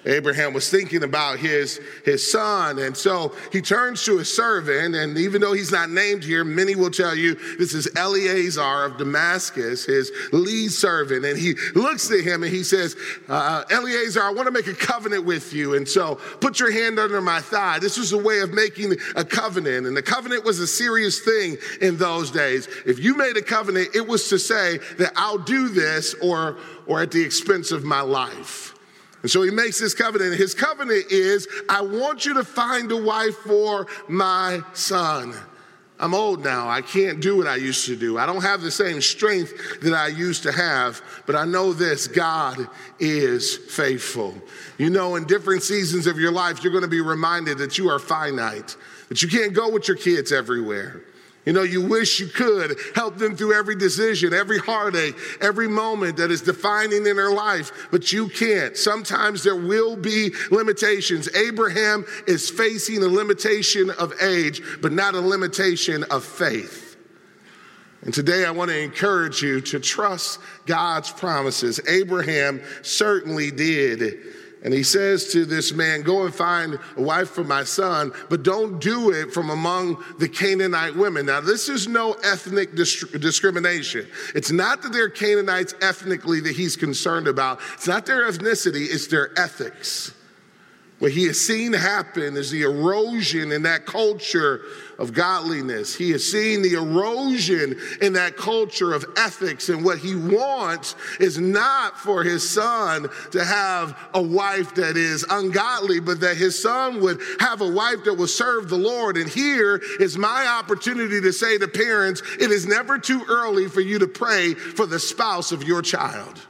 Abraham 0.06 0.52
was 0.52 0.70
thinking 0.70 1.02
about 1.02 1.38
his, 1.38 1.80
his 2.04 2.30
son. 2.30 2.78
And 2.78 2.96
so 2.96 3.34
he 3.50 3.60
turns 3.60 4.04
to 4.04 4.18
his 4.18 4.34
servant. 4.34 4.94
And 4.94 5.18
even 5.18 5.40
though 5.40 5.52
he's 5.52 5.72
not 5.72 5.90
named 5.90 6.22
here, 6.22 6.44
many 6.44 6.76
will 6.76 6.90
tell 6.90 7.14
you 7.14 7.34
this 7.58 7.74
is 7.74 7.88
Eleazar 7.96 8.84
of 8.84 8.98
Damascus, 8.98 9.84
his 9.84 10.12
lead 10.32 10.70
servant. 10.70 11.24
And 11.24 11.38
he 11.38 11.54
looks 11.74 12.10
at 12.12 12.20
him 12.20 12.44
and 12.44 12.52
he 12.52 12.62
says, 12.62 12.96
uh, 13.28 13.64
Eleazar, 13.70 14.22
I 14.22 14.30
want 14.30 14.46
to 14.46 14.52
make 14.52 14.68
a 14.68 14.74
covenant 14.74 15.24
with 15.24 15.52
you. 15.52 15.74
And 15.74 15.88
so 15.88 16.16
put 16.40 16.60
your 16.60 16.70
hand 16.70 16.98
under 16.98 17.20
my 17.20 17.40
thigh. 17.40 17.80
This 17.80 17.98
was 17.98 18.12
a 18.12 18.18
way 18.18 18.40
of 18.40 18.52
making 18.52 18.94
a 19.16 19.24
covenant. 19.24 19.86
And 19.86 19.96
the 19.96 20.02
covenant 20.02 20.44
was 20.44 20.60
a 20.60 20.66
serious 20.66 21.20
thing 21.20 21.56
in 21.80 21.96
those 21.96 22.30
days. 22.30 22.68
If 22.86 23.00
you 23.00 23.16
made 23.16 23.36
a 23.36 23.42
covenant, 23.42 23.88
it 23.94 24.06
was 24.06 24.28
to 24.28 24.38
say 24.38 24.78
that 24.98 25.12
I'll 25.16 25.38
do 25.38 25.68
this 25.68 26.14
or, 26.22 26.58
or 26.86 27.02
at 27.02 27.10
the 27.10 27.24
expense 27.24 27.72
of 27.72 27.82
my 27.82 28.02
life. 28.02 28.75
And 29.22 29.30
so 29.30 29.42
he 29.42 29.50
makes 29.50 29.80
this 29.80 29.94
covenant. 29.94 30.36
His 30.36 30.54
covenant 30.54 31.10
is 31.10 31.48
I 31.68 31.80
want 31.80 32.24
you 32.24 32.34
to 32.34 32.44
find 32.44 32.90
a 32.92 32.96
wife 32.96 33.36
for 33.36 33.86
my 34.08 34.60
son. 34.72 35.34
I'm 35.98 36.14
old 36.14 36.44
now. 36.44 36.68
I 36.68 36.82
can't 36.82 37.20
do 37.20 37.38
what 37.38 37.46
I 37.46 37.56
used 37.56 37.86
to 37.86 37.96
do. 37.96 38.18
I 38.18 38.26
don't 38.26 38.42
have 38.42 38.60
the 38.60 38.70
same 38.70 39.00
strength 39.00 39.80
that 39.80 39.94
I 39.94 40.08
used 40.08 40.42
to 40.42 40.52
have, 40.52 41.00
but 41.24 41.34
I 41.34 41.46
know 41.46 41.72
this 41.72 42.06
God 42.06 42.68
is 42.98 43.56
faithful. 43.56 44.34
You 44.76 44.90
know, 44.90 45.16
in 45.16 45.24
different 45.24 45.62
seasons 45.62 46.06
of 46.06 46.18
your 46.18 46.32
life, 46.32 46.62
you're 46.62 46.72
going 46.72 46.84
to 46.84 46.88
be 46.88 47.00
reminded 47.00 47.58
that 47.58 47.78
you 47.78 47.88
are 47.88 47.98
finite, 47.98 48.76
that 49.08 49.22
you 49.22 49.28
can't 49.28 49.54
go 49.54 49.70
with 49.70 49.88
your 49.88 49.96
kids 49.96 50.32
everywhere. 50.32 51.02
You 51.46 51.52
know, 51.52 51.62
you 51.62 51.80
wish 51.80 52.18
you 52.18 52.26
could 52.26 52.76
help 52.96 53.18
them 53.18 53.36
through 53.36 53.54
every 53.54 53.76
decision, 53.76 54.34
every 54.34 54.58
heartache, 54.58 55.14
every 55.40 55.68
moment 55.68 56.16
that 56.16 56.32
is 56.32 56.42
defining 56.42 57.06
in 57.06 57.16
their 57.16 57.30
life, 57.30 57.88
but 57.92 58.12
you 58.12 58.28
can't. 58.28 58.76
Sometimes 58.76 59.44
there 59.44 59.54
will 59.54 59.96
be 59.96 60.34
limitations. 60.50 61.32
Abraham 61.36 62.04
is 62.26 62.50
facing 62.50 63.00
a 63.04 63.06
limitation 63.06 63.90
of 63.90 64.12
age, 64.20 64.60
but 64.82 64.90
not 64.90 65.14
a 65.14 65.20
limitation 65.20 66.02
of 66.10 66.24
faith. 66.24 66.96
And 68.02 68.12
today 68.12 68.44
I 68.44 68.50
want 68.50 68.70
to 68.72 68.78
encourage 68.78 69.40
you 69.40 69.60
to 69.62 69.78
trust 69.78 70.40
God's 70.66 71.12
promises. 71.12 71.80
Abraham 71.88 72.60
certainly 72.82 73.52
did. 73.52 74.18
And 74.66 74.74
he 74.74 74.82
says 74.82 75.30
to 75.30 75.44
this 75.44 75.72
man, 75.72 76.02
Go 76.02 76.24
and 76.24 76.34
find 76.34 76.76
a 76.96 77.00
wife 77.00 77.30
for 77.30 77.44
my 77.44 77.62
son, 77.62 78.10
but 78.28 78.42
don't 78.42 78.80
do 78.80 79.12
it 79.12 79.32
from 79.32 79.48
among 79.48 80.02
the 80.18 80.28
Canaanite 80.28 80.96
women. 80.96 81.26
Now, 81.26 81.40
this 81.40 81.68
is 81.68 81.86
no 81.86 82.14
ethnic 82.24 82.74
discrimination. 82.74 84.08
It's 84.34 84.50
not 84.50 84.82
that 84.82 84.92
they're 84.92 85.08
Canaanites 85.08 85.72
ethnically 85.80 86.40
that 86.40 86.56
he's 86.56 86.74
concerned 86.74 87.28
about, 87.28 87.60
it's 87.74 87.86
not 87.86 88.06
their 88.06 88.28
ethnicity, 88.28 88.88
it's 88.90 89.06
their 89.06 89.30
ethics. 89.38 90.12
What 90.98 91.12
he 91.12 91.26
has 91.26 91.38
seen 91.38 91.74
happen 91.74 92.38
is 92.38 92.50
the 92.50 92.62
erosion 92.62 93.52
in 93.52 93.62
that 93.62 93.84
culture 93.84 94.62
of 94.98 95.12
godliness. 95.12 95.94
He 95.94 96.10
has 96.12 96.24
seen 96.24 96.62
the 96.62 96.72
erosion 96.72 97.78
in 98.00 98.14
that 98.14 98.38
culture 98.38 98.94
of 98.94 99.04
ethics. 99.14 99.68
And 99.68 99.84
what 99.84 99.98
he 99.98 100.14
wants 100.14 100.96
is 101.20 101.38
not 101.38 101.98
for 101.98 102.24
his 102.24 102.48
son 102.48 103.08
to 103.32 103.44
have 103.44 103.94
a 104.14 104.22
wife 104.22 104.74
that 104.76 104.96
is 104.96 105.22
ungodly, 105.28 106.00
but 106.00 106.20
that 106.20 106.38
his 106.38 106.60
son 106.60 107.02
would 107.02 107.20
have 107.40 107.60
a 107.60 107.70
wife 107.70 108.04
that 108.04 108.14
will 108.14 108.26
serve 108.26 108.70
the 108.70 108.78
Lord. 108.78 109.18
And 109.18 109.28
here 109.28 109.82
is 110.00 110.16
my 110.16 110.46
opportunity 110.46 111.20
to 111.20 111.32
say 111.32 111.58
to 111.58 111.68
parents, 111.68 112.22
it 112.40 112.50
is 112.50 112.66
never 112.66 112.98
too 112.98 113.22
early 113.28 113.68
for 113.68 113.82
you 113.82 113.98
to 113.98 114.06
pray 114.06 114.54
for 114.54 114.86
the 114.86 114.98
spouse 114.98 115.52
of 115.52 115.62
your 115.62 115.82
child. 115.82 116.46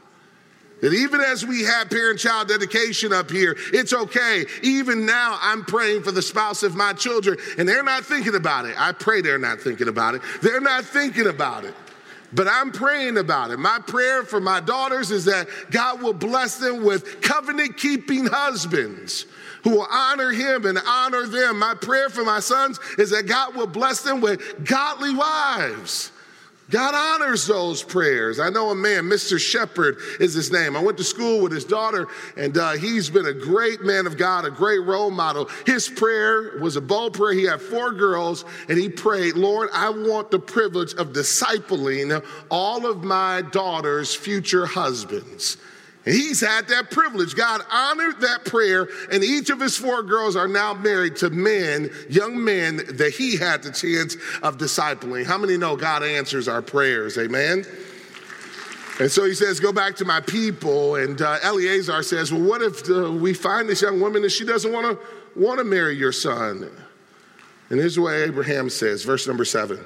That 0.82 0.92
even 0.92 1.20
as 1.20 1.44
we 1.44 1.62
have 1.62 1.88
parent 1.88 2.18
child 2.18 2.48
dedication 2.48 3.12
up 3.12 3.30
here, 3.30 3.56
it's 3.72 3.94
okay. 3.94 4.44
Even 4.62 5.06
now, 5.06 5.38
I'm 5.40 5.64
praying 5.64 6.02
for 6.02 6.12
the 6.12 6.20
spouse 6.20 6.62
of 6.62 6.74
my 6.74 6.92
children, 6.92 7.38
and 7.56 7.66
they're 7.66 7.82
not 7.82 8.04
thinking 8.04 8.34
about 8.34 8.66
it. 8.66 8.74
I 8.78 8.92
pray 8.92 9.22
they're 9.22 9.38
not 9.38 9.60
thinking 9.60 9.88
about 9.88 10.14
it. 10.14 10.22
They're 10.42 10.60
not 10.60 10.84
thinking 10.84 11.28
about 11.28 11.64
it. 11.64 11.74
But 12.32 12.48
I'm 12.48 12.72
praying 12.72 13.16
about 13.16 13.52
it. 13.52 13.58
My 13.58 13.78
prayer 13.78 14.22
for 14.22 14.40
my 14.40 14.60
daughters 14.60 15.10
is 15.10 15.24
that 15.26 15.48
God 15.70 16.02
will 16.02 16.12
bless 16.12 16.58
them 16.58 16.84
with 16.84 17.22
covenant 17.22 17.78
keeping 17.78 18.26
husbands 18.26 19.24
who 19.62 19.70
will 19.70 19.88
honor 19.90 20.30
him 20.30 20.66
and 20.66 20.78
honor 20.86 21.26
them. 21.26 21.58
My 21.58 21.74
prayer 21.74 22.10
for 22.10 22.24
my 22.24 22.40
sons 22.40 22.78
is 22.98 23.10
that 23.10 23.26
God 23.26 23.54
will 23.54 23.66
bless 23.66 24.02
them 24.02 24.20
with 24.20 24.64
godly 24.64 25.14
wives 25.14 26.12
God 26.70 26.94
honors 26.94 27.46
those 27.46 27.82
prayers. 27.82 28.40
I 28.40 28.50
know 28.50 28.70
a 28.70 28.74
man, 28.74 29.04
Mr. 29.04 29.38
Shepherd 29.38 29.98
is 30.18 30.34
his 30.34 30.50
name. 30.50 30.76
I 30.76 30.82
went 30.82 30.98
to 30.98 31.04
school 31.04 31.40
with 31.40 31.52
his 31.52 31.64
daughter, 31.64 32.08
and 32.36 32.58
uh, 32.58 32.72
he's 32.72 33.08
been 33.08 33.26
a 33.26 33.32
great 33.32 33.82
man 33.82 34.06
of 34.06 34.16
God, 34.16 34.44
a 34.44 34.50
great 34.50 34.80
role 34.80 35.12
model. 35.12 35.48
His 35.64 35.88
prayer 35.88 36.58
was 36.58 36.74
a 36.74 36.80
bold 36.80 37.14
prayer. 37.14 37.34
He 37.34 37.44
had 37.44 37.60
four 37.60 37.92
girls, 37.92 38.44
and 38.68 38.78
he 38.78 38.88
prayed, 38.88 39.34
Lord, 39.34 39.70
I 39.72 39.90
want 39.90 40.32
the 40.32 40.40
privilege 40.40 40.94
of 40.94 41.12
discipling 41.12 42.24
all 42.50 42.84
of 42.84 43.04
my 43.04 43.42
daughter's 43.42 44.12
future 44.12 44.66
husbands. 44.66 45.58
He's 46.06 46.40
had 46.40 46.68
that 46.68 46.92
privilege. 46.92 47.34
God 47.34 47.62
honored 47.68 48.20
that 48.20 48.44
prayer, 48.44 48.88
and 49.10 49.24
each 49.24 49.50
of 49.50 49.60
his 49.60 49.76
four 49.76 50.04
girls 50.04 50.36
are 50.36 50.46
now 50.46 50.72
married 50.72 51.16
to 51.16 51.30
men, 51.30 51.90
young 52.08 52.42
men 52.42 52.76
that 52.76 53.12
he 53.12 53.36
had 53.36 53.64
the 53.64 53.72
chance 53.72 54.14
of 54.40 54.56
discipling. 54.56 55.26
How 55.26 55.36
many 55.36 55.56
know 55.56 55.74
God 55.74 56.04
answers 56.04 56.46
our 56.46 56.62
prayers? 56.62 57.18
Amen. 57.18 57.66
And 59.00 59.10
so 59.10 59.24
he 59.24 59.34
says, 59.34 59.58
Go 59.58 59.72
back 59.72 59.96
to 59.96 60.04
my 60.04 60.20
people. 60.20 60.94
And 60.94 61.20
uh, 61.20 61.38
Eleazar 61.42 62.04
says, 62.04 62.32
Well, 62.32 62.42
what 62.42 62.62
if 62.62 62.88
uh, 62.88 63.10
we 63.10 63.34
find 63.34 63.68
this 63.68 63.82
young 63.82 64.00
woman 64.00 64.22
and 64.22 64.30
she 64.30 64.44
doesn't 64.44 64.72
want 64.72 64.86
to 64.86 65.38
want 65.38 65.58
to 65.58 65.64
marry 65.64 65.96
your 65.96 66.12
son? 66.12 66.70
And 67.68 67.80
here's 67.80 67.98
what 67.98 68.14
Abraham 68.14 68.70
says, 68.70 69.02
verse 69.02 69.26
number 69.26 69.44
seven 69.44 69.84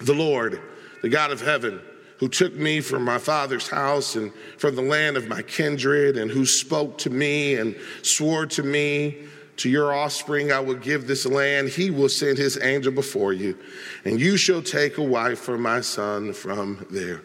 The 0.00 0.14
Lord, 0.14 0.60
the 1.02 1.10
God 1.10 1.30
of 1.30 1.42
heaven, 1.42 1.80
who 2.20 2.28
took 2.28 2.54
me 2.54 2.82
from 2.82 3.02
my 3.02 3.16
father's 3.16 3.66
house 3.66 4.14
and 4.14 4.30
from 4.58 4.76
the 4.76 4.82
land 4.82 5.16
of 5.16 5.26
my 5.26 5.40
kindred, 5.40 6.18
and 6.18 6.30
who 6.30 6.44
spoke 6.44 6.98
to 6.98 7.08
me 7.08 7.54
and 7.54 7.74
swore 8.02 8.44
to 8.44 8.62
me, 8.62 9.16
To 9.56 9.70
your 9.70 9.94
offspring 9.94 10.52
I 10.52 10.60
will 10.60 10.74
give 10.74 11.06
this 11.06 11.24
land. 11.24 11.70
He 11.70 11.90
will 11.90 12.10
send 12.10 12.36
his 12.36 12.60
angel 12.60 12.92
before 12.92 13.32
you, 13.32 13.58
and 14.04 14.20
you 14.20 14.36
shall 14.36 14.62
take 14.62 14.98
a 14.98 15.02
wife 15.02 15.38
for 15.38 15.56
my 15.56 15.80
son 15.80 16.34
from 16.34 16.86
there. 16.90 17.22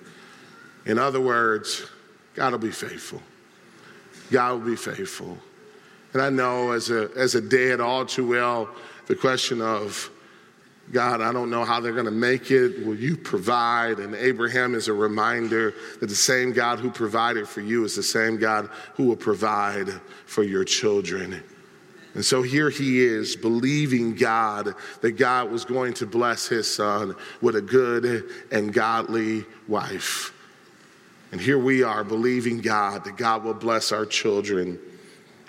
In 0.85 0.97
other 0.97 1.19
words, 1.19 1.85
God 2.33 2.53
will 2.53 2.59
be 2.59 2.71
faithful. 2.71 3.21
God 4.31 4.53
will 4.53 4.69
be 4.71 4.75
faithful. 4.77 5.37
And 6.13 6.21
I 6.21 6.29
know 6.29 6.71
as 6.71 6.89
a, 6.89 7.09
as 7.17 7.35
a 7.35 7.41
dad 7.41 7.81
all 7.81 8.05
too 8.05 8.29
well 8.29 8.69
the 9.07 9.15
question 9.15 9.61
of 9.61 10.09
God, 10.91 11.19
I 11.19 11.33
don't 11.33 11.49
know 11.49 11.65
how 11.65 11.79
they're 11.79 11.93
going 11.93 12.05
to 12.05 12.11
make 12.11 12.51
it. 12.51 12.85
Will 12.85 12.95
you 12.95 13.17
provide? 13.17 13.97
And 13.97 14.13
Abraham 14.13 14.75
is 14.75 14.87
a 14.87 14.93
reminder 14.93 15.73
that 15.99 16.07
the 16.07 16.15
same 16.15 16.53
God 16.53 16.79
who 16.79 16.91
provided 16.91 17.47
for 17.47 17.61
you 17.61 17.83
is 17.85 17.95
the 17.95 18.03
same 18.03 18.37
God 18.37 18.69
who 18.93 19.05
will 19.05 19.15
provide 19.15 19.89
for 20.25 20.43
your 20.43 20.63
children. 20.63 21.43
And 22.13 22.23
so 22.23 22.43
here 22.43 22.69
he 22.69 23.03
is, 23.03 23.35
believing 23.35 24.15
God 24.15 24.73
that 25.01 25.13
God 25.13 25.51
was 25.51 25.65
going 25.65 25.93
to 25.95 26.05
bless 26.05 26.47
his 26.47 26.73
son 26.73 27.15
with 27.41 27.55
a 27.55 27.61
good 27.61 28.29
and 28.51 28.71
godly 28.71 29.43
wife. 29.67 30.33
And 31.31 31.41
here 31.41 31.57
we 31.57 31.83
are, 31.83 32.03
believing 32.03 32.61
God 32.61 33.03
that 33.03 33.17
God 33.17 33.43
will 33.43 33.55
bless 33.55 33.91
our 33.91 34.05
children 34.05 34.79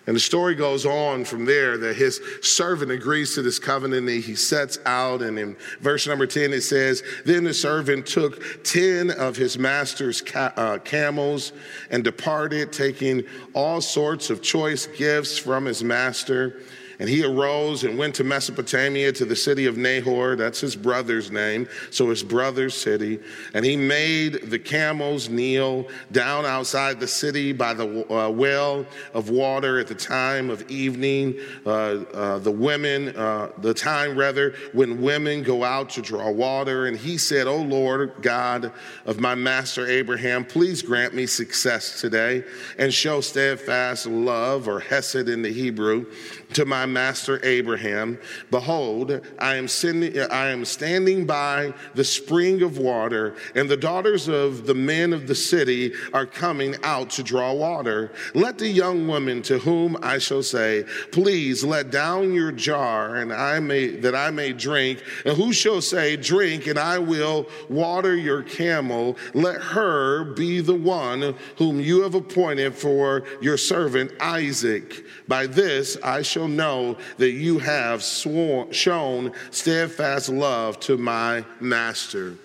and 0.06 0.14
the 0.14 0.20
story 0.20 0.54
goes 0.54 0.86
on 0.86 1.24
from 1.24 1.44
there 1.44 1.76
that 1.78 1.96
his 1.96 2.20
servant 2.40 2.92
agrees 2.92 3.34
to 3.34 3.42
this 3.42 3.58
covenant 3.58 4.08
and 4.08 4.22
he 4.22 4.36
sets 4.36 4.78
out. 4.86 5.20
And 5.20 5.36
in 5.36 5.56
verse 5.80 6.06
number 6.06 6.28
10, 6.28 6.52
it 6.52 6.60
says, 6.60 7.02
Then 7.24 7.42
the 7.42 7.52
servant 7.52 8.06
took 8.06 8.62
10 8.62 9.10
of 9.10 9.36
his 9.36 9.58
master's 9.58 10.22
ca- 10.22 10.52
uh, 10.56 10.78
camels 10.78 11.52
and 11.90 12.04
departed, 12.04 12.72
taking 12.72 13.24
all 13.52 13.80
sorts 13.80 14.30
of 14.30 14.42
choice 14.42 14.86
gifts 14.86 15.38
from 15.38 15.64
his 15.64 15.82
master. 15.82 16.62
And 16.98 17.08
he 17.08 17.24
arose 17.24 17.84
and 17.84 17.98
went 17.98 18.14
to 18.16 18.24
Mesopotamia 18.24 19.12
to 19.12 19.24
the 19.24 19.36
city 19.36 19.66
of 19.66 19.76
Nahor. 19.76 20.36
That's 20.36 20.60
his 20.60 20.74
brother's 20.74 21.30
name. 21.30 21.68
So 21.90 22.08
his 22.08 22.22
brother's 22.22 22.74
city. 22.74 23.20
And 23.54 23.64
he 23.64 23.76
made 23.76 24.50
the 24.50 24.58
camels 24.58 25.28
kneel 25.28 25.88
down 26.12 26.46
outside 26.46 27.00
the 27.00 27.06
city 27.06 27.52
by 27.52 27.74
the 27.74 28.12
uh, 28.12 28.30
well 28.30 28.86
of 29.12 29.28
water 29.28 29.78
at 29.78 29.88
the 29.88 29.94
time 29.94 30.48
of 30.48 30.68
evening. 30.70 31.38
Uh, 31.66 32.04
uh, 32.14 32.38
the 32.38 32.50
women, 32.50 33.14
uh, 33.16 33.50
the 33.58 33.74
time 33.74 34.16
rather, 34.16 34.54
when 34.72 35.02
women 35.02 35.42
go 35.42 35.64
out 35.64 35.90
to 35.90 36.02
draw 36.02 36.30
water. 36.30 36.86
And 36.86 36.96
he 36.96 37.18
said, 37.18 37.46
O 37.46 37.56
Lord 37.56 38.14
God 38.22 38.72
of 39.04 39.20
my 39.20 39.34
master 39.34 39.86
Abraham, 39.86 40.44
please 40.44 40.82
grant 40.82 41.14
me 41.14 41.26
success 41.26 42.00
today 42.00 42.44
and 42.78 42.92
show 42.92 43.20
steadfast 43.20 44.06
love 44.06 44.68
or 44.68 44.80
hesed 44.80 45.28
in 45.28 45.42
the 45.42 45.52
Hebrew 45.52 46.06
to 46.54 46.64
my 46.64 46.85
master 46.86 47.44
Abraham, 47.44 48.18
Behold, 48.50 49.20
I 49.38 49.56
am, 49.56 49.68
sending, 49.68 50.18
I 50.18 50.48
am 50.48 50.64
standing 50.64 51.26
by 51.26 51.74
the 51.94 52.04
spring 52.04 52.62
of 52.62 52.78
water, 52.78 53.34
and 53.54 53.68
the 53.68 53.76
daughters 53.76 54.28
of 54.28 54.66
the 54.66 54.74
men 54.74 55.12
of 55.12 55.26
the 55.26 55.34
city 55.34 55.92
are 56.12 56.26
coming 56.26 56.76
out 56.82 57.10
to 57.10 57.22
draw 57.22 57.52
water. 57.52 58.12
Let 58.34 58.58
the 58.58 58.68
young 58.68 59.06
woman 59.06 59.42
to 59.42 59.58
whom 59.58 59.96
I 60.02 60.18
shall 60.18 60.42
say, 60.42 60.84
Please 61.12 61.64
let 61.64 61.90
down 61.90 62.32
your 62.32 62.52
jar, 62.52 63.16
and 63.16 63.32
I 63.32 63.60
may 63.60 63.88
that 63.88 64.14
I 64.14 64.30
may 64.30 64.52
drink. 64.52 65.02
And 65.24 65.36
who 65.36 65.52
shall 65.52 65.80
say, 65.80 66.16
Drink, 66.16 66.66
and 66.66 66.78
I 66.78 66.98
will 66.98 67.46
water 67.68 68.14
your 68.14 68.42
camel? 68.42 69.16
Let 69.34 69.60
her 69.60 70.24
be 70.34 70.60
the 70.60 70.74
one 70.74 71.34
whom 71.56 71.80
you 71.80 72.02
have 72.02 72.14
appointed 72.14 72.74
for 72.74 73.24
your 73.40 73.56
servant 73.56 74.12
Isaac. 74.20 75.04
By 75.28 75.46
this 75.46 75.96
I 76.02 76.22
shall 76.22 76.48
know 76.48 76.75
that 77.18 77.30
you 77.30 77.58
have 77.58 78.02
sworn, 78.02 78.72
shown 78.72 79.32
steadfast 79.50 80.28
love 80.28 80.78
to 80.80 80.96
my 80.96 81.44
master. 81.60 82.36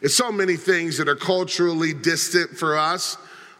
It's 0.00 0.14
so 0.14 0.30
many 0.30 0.56
things 0.56 0.98
that 0.98 1.08
are 1.08 1.16
culturally 1.16 1.92
distant 1.92 2.50
for 2.50 2.76
us. 2.78 3.16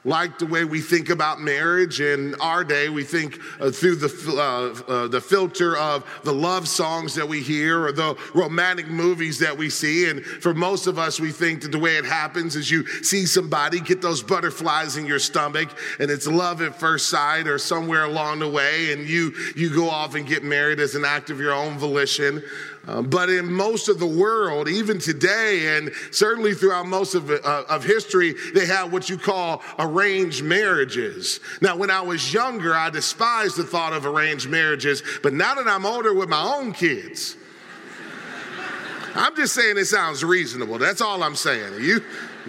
Like 0.08 0.38
the 0.38 0.46
way 0.46 0.64
we 0.64 0.80
think 0.80 1.10
about 1.10 1.40
marriage. 1.40 2.00
In 2.00 2.34
our 2.40 2.64
day, 2.64 2.88
we 2.88 3.04
think 3.04 3.38
uh, 3.60 3.70
through 3.70 3.96
the, 3.96 4.08
uh, 4.88 4.90
uh, 4.90 5.08
the 5.08 5.20
filter 5.20 5.76
of 5.76 6.04
the 6.24 6.32
love 6.32 6.66
songs 6.66 7.14
that 7.14 7.28
we 7.28 7.42
hear 7.42 7.84
or 7.84 7.92
the 7.92 8.16
romantic 8.34 8.88
movies 8.88 9.38
that 9.40 9.56
we 9.56 9.68
see. 9.68 10.08
And 10.08 10.24
for 10.24 10.54
most 10.54 10.86
of 10.86 10.98
us, 10.98 11.20
we 11.20 11.30
think 11.30 11.62
that 11.62 11.72
the 11.72 11.78
way 11.78 11.96
it 11.96 12.06
happens 12.06 12.56
is 12.56 12.70
you 12.70 12.86
see 13.02 13.26
somebody 13.26 13.80
get 13.80 14.00
those 14.00 14.22
butterflies 14.22 14.96
in 14.96 15.04
your 15.04 15.18
stomach 15.18 15.68
and 16.00 16.10
it's 16.10 16.26
love 16.26 16.62
at 16.62 16.74
first 16.74 17.10
sight 17.10 17.46
or 17.46 17.58
somewhere 17.58 18.04
along 18.04 18.38
the 18.38 18.48
way, 18.48 18.92
and 18.92 19.06
you, 19.06 19.34
you 19.54 19.74
go 19.74 19.90
off 19.90 20.14
and 20.14 20.26
get 20.26 20.42
married 20.42 20.80
as 20.80 20.94
an 20.94 21.04
act 21.04 21.28
of 21.28 21.38
your 21.38 21.52
own 21.52 21.76
volition. 21.76 22.42
Uh, 22.88 23.02
but 23.02 23.28
in 23.28 23.52
most 23.52 23.90
of 23.90 23.98
the 23.98 24.06
world, 24.06 24.66
even 24.66 24.98
today, 24.98 25.76
and 25.76 25.92
certainly 26.10 26.54
throughout 26.54 26.86
most 26.86 27.14
of, 27.14 27.30
uh, 27.30 27.64
of 27.68 27.84
history, 27.84 28.34
they 28.54 28.64
have 28.64 28.90
what 28.90 29.10
you 29.10 29.18
call 29.18 29.62
arranged 29.78 30.42
marriages. 30.42 31.40
Now, 31.60 31.76
when 31.76 31.90
I 31.90 32.00
was 32.00 32.32
younger, 32.32 32.74
I 32.74 32.88
despised 32.88 33.58
the 33.58 33.64
thought 33.64 33.92
of 33.92 34.06
arranged 34.06 34.48
marriages, 34.48 35.02
but 35.22 35.34
now 35.34 35.54
that 35.56 35.68
I'm 35.68 35.84
older 35.84 36.14
with 36.14 36.30
my 36.30 36.42
own 36.42 36.72
kids, 36.72 37.36
I'm 39.14 39.36
just 39.36 39.54
saying 39.54 39.76
it 39.76 39.84
sounds 39.84 40.24
reasonable. 40.24 40.78
That's 40.78 41.02
all 41.02 41.22
I'm 41.22 41.36
saying. 41.36 41.82
You, 41.82 42.02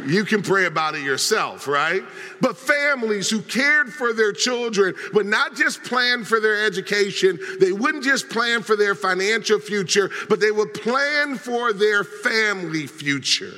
you 0.08 0.26
can 0.26 0.42
pray 0.42 0.66
about 0.66 0.96
it 0.96 1.04
yourself, 1.04 1.68
right? 1.68 2.04
But 2.42 2.58
families 2.58 3.30
who 3.30 3.42
cared 3.42 3.92
for 3.92 4.14
their 4.14 4.34
children 4.34 4.96
would 5.14 5.26
not 5.26 5.56
just 5.56 5.84
plan 5.84 6.24
for 6.24 6.40
their 6.40 6.66
education, 6.66 7.40
they 7.60 7.72
wouldn't 7.72 8.04
just 8.04 8.30
plan 8.30 8.62
for 8.62 8.76
their 8.76 8.96
financial 8.96 9.60
future, 9.60 10.10
but 10.28 10.40
they 10.40 10.52
would 10.52 10.74
plan 10.74 11.36
for 11.36 11.74
their 11.74 12.04
family 12.04 12.88
future. 12.88 13.54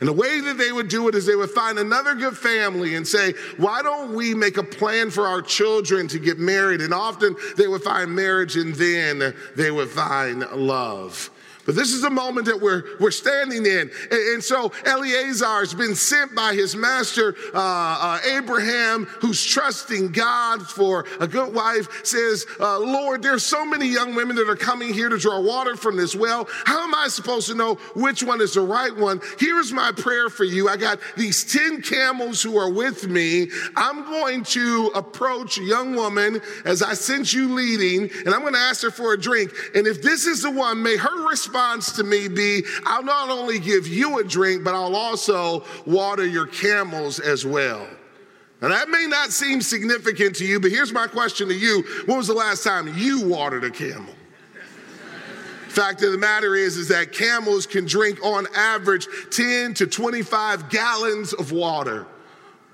And 0.00 0.08
the 0.08 0.12
way 0.12 0.40
that 0.40 0.58
they 0.58 0.70
would 0.70 0.88
do 0.88 1.08
it 1.08 1.14
is 1.14 1.26
they 1.26 1.34
would 1.34 1.50
find 1.50 1.78
another 1.78 2.14
good 2.14 2.36
family 2.36 2.94
and 2.94 3.06
say, 3.06 3.32
Why 3.56 3.82
don't 3.82 4.14
we 4.14 4.34
make 4.34 4.56
a 4.56 4.62
plan 4.62 5.10
for 5.10 5.26
our 5.26 5.42
children 5.42 6.06
to 6.08 6.18
get 6.18 6.38
married? 6.38 6.80
And 6.80 6.94
often 6.94 7.34
they 7.56 7.66
would 7.66 7.82
find 7.82 8.14
marriage 8.14 8.56
and 8.56 8.74
then 8.74 9.34
they 9.56 9.70
would 9.70 9.88
find 9.88 10.40
love. 10.52 11.30
But 11.68 11.74
this 11.74 11.92
is 11.92 12.00
the 12.00 12.08
moment 12.08 12.46
that 12.46 12.58
we're, 12.58 12.82
we're 12.98 13.10
standing 13.10 13.66
in. 13.66 13.90
And, 14.10 14.20
and 14.32 14.42
so 14.42 14.72
Eleazar 14.86 15.58
has 15.58 15.74
been 15.74 15.94
sent 15.94 16.34
by 16.34 16.54
his 16.54 16.74
master, 16.74 17.36
uh, 17.52 17.58
uh, 17.58 18.20
Abraham, 18.24 19.04
who's 19.04 19.44
trusting 19.44 20.12
God 20.12 20.66
for 20.66 21.04
a 21.20 21.28
good 21.28 21.52
wife, 21.52 22.06
says, 22.06 22.46
uh, 22.58 22.78
Lord, 22.78 23.22
there's 23.22 23.44
so 23.44 23.66
many 23.66 23.86
young 23.86 24.14
women 24.14 24.34
that 24.36 24.48
are 24.48 24.56
coming 24.56 24.94
here 24.94 25.10
to 25.10 25.18
draw 25.18 25.42
water 25.42 25.76
from 25.76 25.98
this 25.98 26.16
well. 26.16 26.48
How 26.64 26.84
am 26.84 26.94
I 26.94 27.08
supposed 27.08 27.48
to 27.48 27.54
know 27.54 27.74
which 27.94 28.22
one 28.22 28.40
is 28.40 28.54
the 28.54 28.62
right 28.62 28.96
one? 28.96 29.20
Here's 29.38 29.70
my 29.70 29.92
prayer 29.92 30.30
for 30.30 30.44
you. 30.44 30.70
I 30.70 30.78
got 30.78 31.00
these 31.18 31.44
10 31.52 31.82
camels 31.82 32.42
who 32.42 32.56
are 32.56 32.70
with 32.70 33.08
me. 33.08 33.50
I'm 33.76 34.04
going 34.04 34.42
to 34.44 34.90
approach 34.94 35.58
a 35.58 35.64
young 35.64 35.94
woman 35.94 36.40
as 36.64 36.80
I 36.80 36.94
sent 36.94 37.34
you 37.34 37.52
leading, 37.52 38.10
and 38.24 38.34
I'm 38.34 38.40
going 38.40 38.54
to 38.54 38.58
ask 38.58 38.82
her 38.84 38.90
for 38.90 39.12
a 39.12 39.20
drink. 39.20 39.52
And 39.74 39.86
if 39.86 40.00
this 40.00 40.24
is 40.24 40.40
the 40.40 40.50
one, 40.50 40.82
may 40.82 40.96
her 40.96 41.28
response 41.28 41.57
response 41.58 41.90
to 41.92 42.04
me 42.04 42.28
be, 42.28 42.62
I'll 42.84 43.02
not 43.02 43.30
only 43.30 43.58
give 43.58 43.88
you 43.88 44.20
a 44.20 44.24
drink, 44.24 44.62
but 44.62 44.74
I'll 44.74 44.94
also 44.94 45.64
water 45.86 46.24
your 46.24 46.46
camels 46.46 47.18
as 47.18 47.44
well. 47.44 47.88
Now, 48.62 48.68
that 48.68 48.88
may 48.88 49.06
not 49.08 49.30
seem 49.30 49.60
significant 49.60 50.36
to 50.36 50.46
you, 50.46 50.60
but 50.60 50.70
here's 50.70 50.92
my 50.92 51.08
question 51.08 51.48
to 51.48 51.54
you 51.54 51.82
When 52.06 52.16
was 52.16 52.28
the 52.28 52.34
last 52.34 52.62
time 52.62 52.96
you 52.96 53.26
watered 53.26 53.64
a 53.64 53.70
camel? 53.70 54.14
Fact 55.68 56.02
of 56.02 56.12
the 56.12 56.18
matter 56.18 56.54
is, 56.54 56.76
is 56.76 56.88
that 56.88 57.12
camels 57.12 57.66
can 57.66 57.86
drink 57.86 58.24
on 58.24 58.46
average 58.54 59.06
10 59.30 59.74
to 59.74 59.86
25 59.86 60.70
gallons 60.70 61.32
of 61.32 61.50
water. 61.50 62.06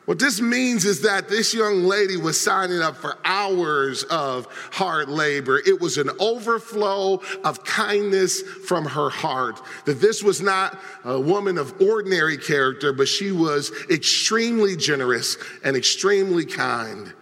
What 0.04 0.18
this 0.18 0.38
means 0.38 0.84
is 0.84 1.00
that 1.00 1.28
this 1.28 1.54
young 1.54 1.84
lady 1.84 2.18
was 2.18 2.38
signing 2.38 2.80
up 2.80 2.96
for 2.96 3.16
hours 3.24 4.02
of 4.04 4.46
hard 4.70 5.08
labor. 5.08 5.62
It 5.66 5.80
was 5.80 5.96
an 5.96 6.10
overflow 6.20 7.22
of 7.42 7.64
kindness 7.64 8.42
from 8.42 8.84
her 8.84 9.08
heart. 9.08 9.62
That 9.86 10.02
this 10.02 10.22
was 10.22 10.42
not 10.42 10.78
a 11.04 11.18
woman 11.18 11.56
of 11.56 11.80
ordinary 11.80 12.36
character, 12.36 12.92
but 12.92 13.08
she 13.08 13.32
was 13.32 13.72
extremely 13.90 14.76
generous 14.76 15.38
and 15.64 15.74
extremely 15.74 16.44
kind. 16.44 17.14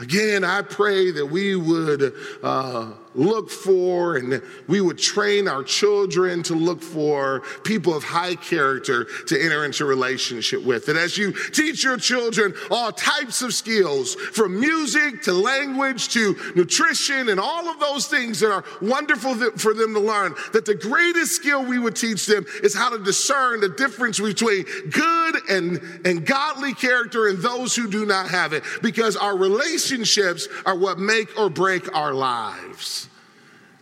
Again, 0.00 0.44
I 0.44 0.62
pray 0.62 1.10
that 1.10 1.26
we 1.26 1.56
would 1.56 2.14
uh, 2.42 2.92
look 3.18 3.50
for 3.50 4.16
and 4.16 4.40
we 4.66 4.80
would 4.80 4.98
train 4.98 5.48
our 5.48 5.62
children 5.62 6.42
to 6.44 6.54
look 6.54 6.80
for 6.80 7.42
people 7.64 7.94
of 7.94 8.04
high 8.04 8.36
character 8.36 9.06
to 9.26 9.42
enter 9.42 9.64
into 9.64 9.84
relationship 9.84 10.64
with. 10.64 10.86
That 10.86 10.96
as 10.96 11.18
you 11.18 11.32
teach 11.50 11.84
your 11.84 11.96
children 11.96 12.54
all 12.70 12.92
types 12.92 13.42
of 13.42 13.52
skills, 13.52 14.14
from 14.14 14.60
music 14.60 15.22
to 15.22 15.32
language 15.32 16.08
to 16.10 16.36
nutrition 16.54 17.28
and 17.28 17.40
all 17.40 17.68
of 17.68 17.80
those 17.80 18.06
things 18.06 18.40
that 18.40 18.52
are 18.52 18.64
wonderful 18.80 19.34
for 19.56 19.74
them 19.74 19.94
to 19.94 20.00
learn, 20.00 20.34
that 20.52 20.64
the 20.64 20.74
greatest 20.74 21.32
skill 21.32 21.64
we 21.64 21.78
would 21.78 21.96
teach 21.96 22.26
them 22.26 22.46
is 22.62 22.74
how 22.74 22.90
to 22.90 23.02
discern 23.02 23.60
the 23.60 23.68
difference 23.68 24.20
between 24.20 24.64
good 24.90 25.36
and, 25.50 25.80
and 26.04 26.24
godly 26.24 26.74
character 26.74 27.28
and 27.28 27.38
those 27.38 27.74
who 27.74 27.90
do 27.90 28.06
not 28.06 28.30
have 28.30 28.52
it. 28.52 28.62
Because 28.82 29.16
our 29.16 29.36
relationships 29.36 30.48
are 30.64 30.76
what 30.76 30.98
make 30.98 31.38
or 31.38 31.50
break 31.50 31.94
our 31.94 32.12
lives. 32.12 33.07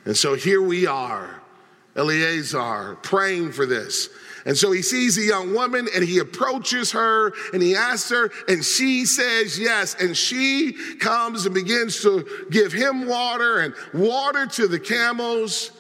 And 0.07 0.17
so 0.17 0.35
here 0.35 0.63
we 0.63 0.87
are, 0.87 1.43
Eleazar, 1.97 2.97
praying 3.03 3.53
for 3.53 3.67
this. 3.67 4.09
And 4.47 4.57
so 4.57 4.71
he 4.71 4.81
sees 4.81 5.19
a 5.19 5.23
young 5.23 5.53
woman 5.53 5.89
and 5.93 6.05
he 6.05 6.21
approaches 6.21 6.93
her 6.93 7.33
and 7.53 7.61
he 7.61 7.75
asks 7.75 8.11
her, 8.11 8.31
and 8.49 8.65
she 8.65 9.05
says 9.05 9.59
yes. 9.59 9.97
And 10.01 10.17
she 10.17 10.73
comes 11.01 11.45
and 11.45 11.55
begins 11.55 12.01
to 12.03 12.47
give 12.51 12.73
him 12.73 13.09
water 13.09 13.59
and 13.59 13.75
water 13.93 14.47
to 14.47 14.69
the 14.69 14.79
camels. 14.79 15.73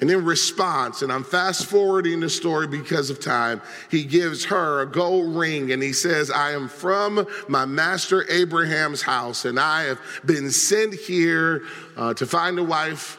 And 0.00 0.10
in 0.10 0.24
response, 0.24 1.02
and 1.02 1.10
I'm 1.10 1.24
fast 1.24 1.66
forwarding 1.66 2.20
the 2.20 2.28
story 2.28 2.68
because 2.68 3.10
of 3.10 3.18
time, 3.18 3.60
he 3.90 4.04
gives 4.04 4.44
her 4.44 4.82
a 4.82 4.86
gold 4.86 5.34
ring 5.34 5.72
and 5.72 5.82
he 5.82 5.92
says, 5.92 6.30
I 6.30 6.52
am 6.52 6.68
from 6.68 7.26
my 7.48 7.64
master 7.64 8.30
Abraham's 8.30 9.02
house 9.02 9.44
and 9.44 9.58
I 9.58 9.84
have 9.84 10.00
been 10.24 10.50
sent 10.50 10.94
here 10.94 11.62
uh, 11.96 12.14
to 12.14 12.26
find 12.26 12.58
a 12.58 12.62
wife 12.62 13.17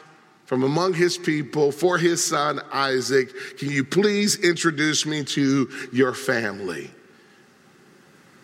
from 0.50 0.64
among 0.64 0.94
his 0.94 1.16
people 1.16 1.70
for 1.70 1.96
his 1.96 2.24
son 2.24 2.60
Isaac. 2.72 3.28
Can 3.56 3.70
you 3.70 3.84
please 3.84 4.34
introduce 4.42 5.06
me 5.06 5.22
to 5.26 5.70
your 5.92 6.12
family? 6.12 6.90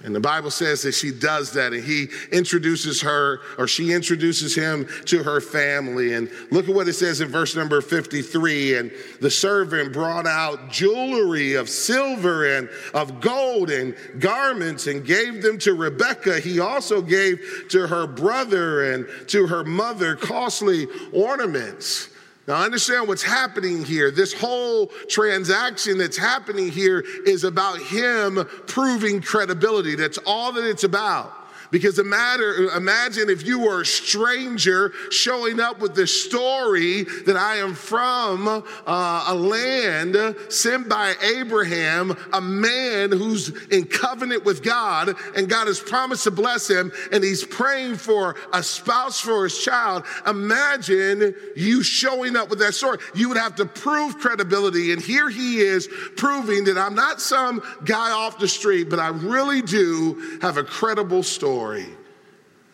And 0.07 0.15
the 0.15 0.21
Bible 0.21 0.53
says 0.53 0.83
that 0.83 0.93
she 0.93 1.11
does 1.11 1.51
that 1.55 1.73
and 1.73 1.83
he 1.83 2.07
introduces 2.31 3.01
her 3.01 3.41
or 3.59 3.67
she 3.67 3.93
introduces 3.93 4.55
him 4.55 4.87
to 5.07 5.25
her 5.25 5.41
family. 5.41 6.15
And 6.15 6.31
look 6.53 6.69
at 6.69 6.75
what 6.77 6.87
it 6.87 6.93
says 6.93 7.21
in 7.21 7.29
verse 7.29 7.57
number 7.57 7.81
53. 7.81 8.77
And 8.77 8.93
the 9.21 9.33
servant 9.33 9.93
brought 9.93 10.29
out 10.29 10.71
jewelry 10.71 11.55
of 11.55 11.69
silver 11.69 12.57
and 12.57 12.71
of 12.95 13.21
gold 13.21 13.69
and 13.69 13.97
garments 14.21 14.87
and 14.87 15.05
gave 15.05 15.43
them 15.43 15.59
to 15.59 15.75
Rebekah. 15.75 16.39
He 16.39 16.61
also 16.61 17.03
gave 17.03 17.67
to 17.71 17.89
her 17.89 18.07
brother 18.07 18.93
and 18.93 19.09
to 19.27 19.49
her 19.49 19.65
mother 19.65 20.15
costly 20.15 20.87
ornaments. 21.13 22.11
Now, 22.47 22.63
understand 22.63 23.09
what's 23.09 23.25
happening 23.25 23.85
here. 23.85 24.11
This 24.13 24.33
whole 24.33 24.87
transaction 25.09 25.99
that's 25.99 26.17
happening 26.17 26.71
here 26.71 27.05
is 27.27 27.43
about 27.43 27.81
him 27.81 28.45
proving 28.67 29.21
credibility. 29.21 29.97
That's 29.97 30.19
all 30.19 30.53
that 30.53 30.65
it's 30.65 30.85
about. 30.85 31.33
Because 31.71 31.99
imagine 31.99 33.29
if 33.29 33.47
you 33.47 33.61
were 33.61 33.81
a 33.81 33.87
stranger 33.87 34.93
showing 35.11 35.61
up 35.61 35.81
with 35.81 35.95
the 35.95 36.07
story 36.07 37.05
that 37.25 37.37
I 37.37 37.57
am 37.57 37.75
from 37.75 38.47
uh, 38.49 39.25
a 39.29 39.35
land 39.35 40.37
sent 40.49 40.89
by 40.89 41.15
Abraham, 41.23 42.17
a 42.33 42.41
man 42.41 43.11
who's 43.11 43.49
in 43.67 43.85
covenant 43.87 44.45
with 44.45 44.63
God, 44.63 45.15
and 45.35 45.49
God 45.49 45.67
has 45.67 45.81
promised 45.81 46.25
to 46.25 46.31
bless 46.31 46.69
him, 46.69 46.93
and 47.13 47.25
he's 47.25 47.45
praying 47.45 47.97
for 47.97 48.37
a 48.53 48.63
spouse 48.63 49.21
for 49.21 49.45
his 49.45 49.59
child. 49.59 50.05
Imagine 50.27 51.35
you 51.57 51.83
showing 51.83 52.37
up 52.37 52.49
with 52.51 52.59
that 52.61 52.75
story. 52.75 52.99
You 53.15 53.29
would 53.29 53.39
have 53.39 53.57
to 53.57 53.67
prove 53.67 54.19
credibility, 54.19 54.93
and 54.93 55.03
here 55.03 55.29
he 55.29 55.59
is 55.59 55.89
proving 56.17 56.65
that 56.65 56.79
I'm 56.79 56.95
not 56.95 57.21
some 57.21 57.63
guy 57.85 58.11
off 58.11 58.39
the 58.39 58.49
street, 58.49 58.89
but 58.89 58.99
I 58.99 59.09
really 59.09 59.63
do 59.63 60.39
have 60.43 60.57
a 60.57 60.65
credible 60.65 61.23
story 61.23 61.56
story. 61.57 61.87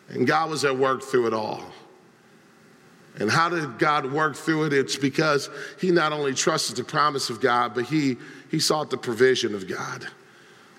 And 0.09 0.27
God 0.27 0.49
was 0.49 0.65
at 0.65 0.77
work 0.77 1.01
through 1.01 1.27
it 1.27 1.33
all. 1.33 1.63
And 3.17 3.31
how 3.31 3.47
did 3.47 3.79
God 3.79 4.11
work 4.11 4.35
through 4.35 4.65
it? 4.65 4.73
It's 4.73 4.97
because 4.97 5.49
he 5.79 5.89
not 5.89 6.11
only 6.11 6.33
trusted 6.33 6.75
the 6.75 6.83
promise 6.83 7.29
of 7.29 7.39
God, 7.39 7.73
but 7.73 7.85
he, 7.85 8.17
he 8.51 8.59
sought 8.59 8.89
the 8.89 8.97
provision 8.97 9.55
of 9.55 9.69
God. 9.69 10.05